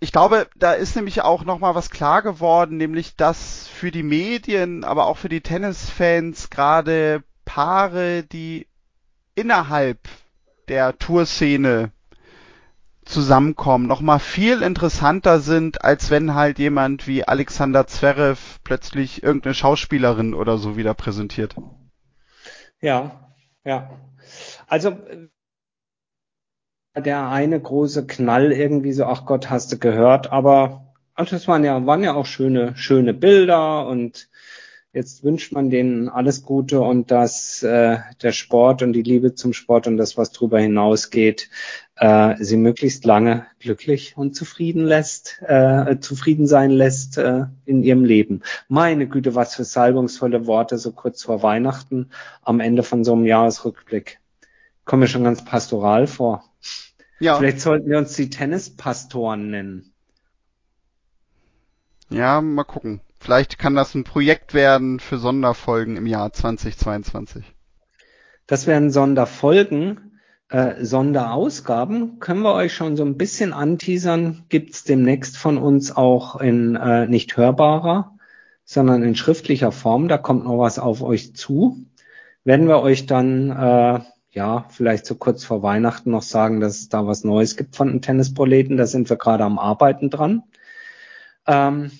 [0.00, 4.84] ich glaube, da ist nämlich auch nochmal was klar geworden, nämlich dass für die Medien,
[4.84, 8.68] aber auch für die Tennisfans gerade Paare, die
[9.34, 9.98] innerhalb
[10.68, 11.92] der Tourszene
[13.04, 20.34] zusammenkommen, nochmal viel interessanter sind, als wenn halt jemand wie Alexander Zverev plötzlich irgendeine Schauspielerin
[20.34, 21.56] oder so wieder präsentiert.
[22.80, 23.32] Ja,
[23.64, 23.90] ja.
[24.66, 24.96] Also
[27.00, 31.64] der eine große Knall irgendwie so, ach Gott, hast du gehört, aber ach, das waren
[31.64, 34.28] ja, waren ja auch schöne, schöne Bilder und
[34.92, 39.52] jetzt wünscht man denen alles Gute und dass äh, der Sport und die Liebe zum
[39.52, 41.50] Sport und das, was darüber hinausgeht,
[41.96, 48.04] äh, sie möglichst lange glücklich und zufrieden lässt, äh, zufrieden sein lässt äh, in ihrem
[48.04, 48.42] Leben.
[48.68, 52.10] Meine Güte, was für salbungsvolle Worte so kurz vor Weihnachten
[52.42, 54.20] am Ende von so einem Jahresrückblick.
[54.84, 56.47] Kommen mir schon ganz pastoral vor.
[57.20, 57.36] Ja.
[57.36, 59.92] Vielleicht sollten wir uns die Tennispastoren nennen.
[62.10, 63.00] Ja, mal gucken.
[63.20, 67.44] Vielleicht kann das ein Projekt werden für Sonderfolgen im Jahr 2022.
[68.46, 70.20] Das wären Sonderfolgen.
[70.48, 74.44] Äh, Sonderausgaben können wir euch schon so ein bisschen anteasern.
[74.48, 78.16] Gibt's demnächst von uns auch in äh, nicht hörbarer,
[78.64, 80.08] sondern in schriftlicher Form.
[80.08, 81.84] Da kommt noch was auf euch zu.
[82.44, 84.00] Werden wir euch dann äh,
[84.38, 87.88] ja, vielleicht so kurz vor Weihnachten noch sagen, dass es da was Neues gibt von
[87.88, 88.76] den Tennisproleten.
[88.76, 90.44] Da sind wir gerade am Arbeiten dran.
[91.48, 91.90] Ähm,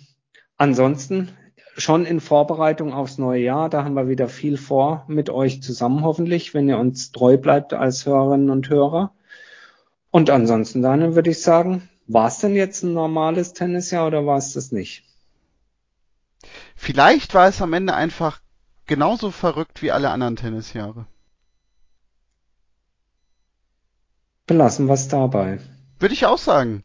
[0.57, 1.31] ansonsten
[1.77, 3.69] schon in Vorbereitung aufs neue Jahr.
[3.69, 7.75] Da haben wir wieder viel vor mit euch zusammen, hoffentlich, wenn ihr uns treu bleibt
[7.75, 9.13] als Hörerinnen und Hörer.
[10.13, 14.39] Und ansonsten, dann würde ich sagen, war es denn jetzt ein normales Tennisjahr oder war
[14.39, 15.03] es das nicht?
[16.77, 18.41] Vielleicht war es am Ende einfach
[18.87, 21.07] genauso verrückt wie alle anderen Tennisjahre.
[24.49, 25.61] Belassen wir es dabei.
[26.01, 26.83] Würde ich auch sagen.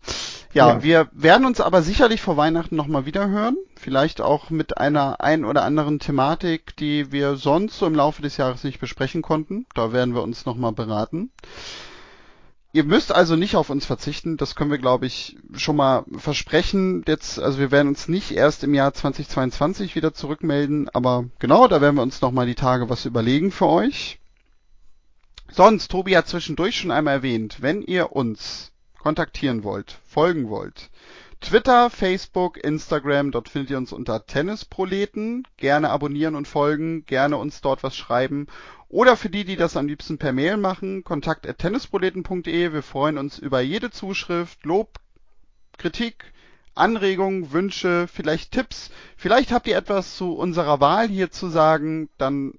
[0.53, 3.57] Ja, ja, wir werden uns aber sicherlich vor Weihnachten nochmal wieder hören.
[3.75, 8.37] Vielleicht auch mit einer ein oder anderen Thematik, die wir sonst so im Laufe des
[8.37, 9.65] Jahres nicht besprechen konnten.
[9.73, 11.31] Da werden wir uns nochmal beraten.
[12.71, 17.03] Ihr müsst also nicht auf uns verzichten, das können wir, glaube ich, schon mal versprechen.
[17.07, 21.81] Jetzt, also wir werden uns nicht erst im Jahr 2022 wieder zurückmelden, aber genau, da
[21.81, 24.19] werden wir uns nochmal die Tage was überlegen für euch.
[25.55, 30.89] Sonst, Tobi hat zwischendurch schon einmal erwähnt, wenn ihr uns kontaktieren wollt, folgen wollt,
[31.41, 35.45] Twitter, Facebook, Instagram, dort findet ihr uns unter Tennisproleten.
[35.57, 38.47] Gerne abonnieren und folgen, gerne uns dort was schreiben.
[38.89, 42.73] Oder für die, die das am liebsten per Mail machen, kontakt at tennisproleten.de.
[42.73, 44.97] Wir freuen uns über jede Zuschrift, Lob,
[45.77, 46.33] Kritik,
[46.73, 48.89] Anregungen, Wünsche, vielleicht Tipps.
[49.17, 52.09] Vielleicht habt ihr etwas zu unserer Wahl hier zu sagen.
[52.17, 52.53] Dann,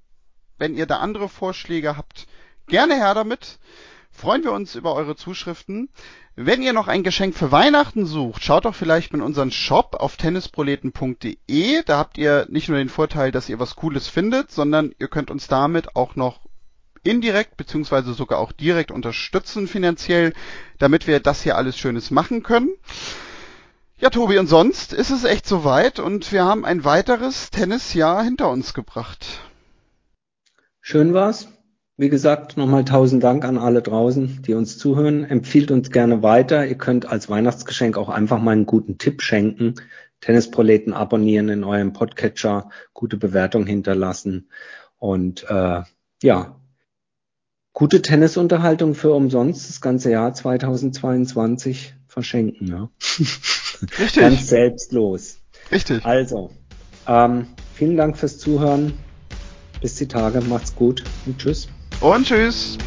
[0.58, 2.28] wenn ihr da andere Vorschläge habt,
[2.66, 3.58] Gerne her damit.
[4.10, 5.88] Freuen wir uns über eure Zuschriften.
[6.36, 10.16] Wenn ihr noch ein Geschenk für Weihnachten sucht, schaut doch vielleicht in unseren Shop auf
[10.16, 11.82] tennisproleten.de.
[11.84, 15.30] Da habt ihr nicht nur den Vorteil, dass ihr was Cooles findet, sondern ihr könnt
[15.30, 16.40] uns damit auch noch
[17.02, 20.32] indirekt beziehungsweise sogar auch direkt unterstützen finanziell,
[20.78, 22.70] damit wir das hier alles Schönes machen können.
[23.98, 28.50] Ja, Tobi, und sonst ist es echt soweit und wir haben ein weiteres Tennisjahr hinter
[28.50, 29.24] uns gebracht.
[30.80, 31.48] Schön war's.
[31.96, 35.24] Wie gesagt, nochmal tausend Dank an alle draußen, die uns zuhören.
[35.24, 36.66] Empfiehlt uns gerne weiter.
[36.66, 39.74] Ihr könnt als Weihnachtsgeschenk auch einfach mal einen guten Tipp schenken.
[40.20, 44.48] Tennisproleten abonnieren in eurem Podcatcher, gute Bewertung hinterlassen
[44.98, 45.82] und äh,
[46.22, 46.60] ja,
[47.74, 52.68] gute Tennisunterhaltung für umsonst das ganze Jahr 2022 verschenken.
[52.68, 52.88] Ja.
[53.98, 54.14] Richtig.
[54.14, 55.40] Ganz selbstlos.
[55.70, 56.04] Richtig.
[56.06, 56.50] Also,
[57.06, 58.94] ähm, vielen Dank fürs Zuhören.
[59.82, 60.40] Bis die Tage.
[60.40, 61.68] Macht's gut und tschüss.
[62.00, 62.78] Und tschüss.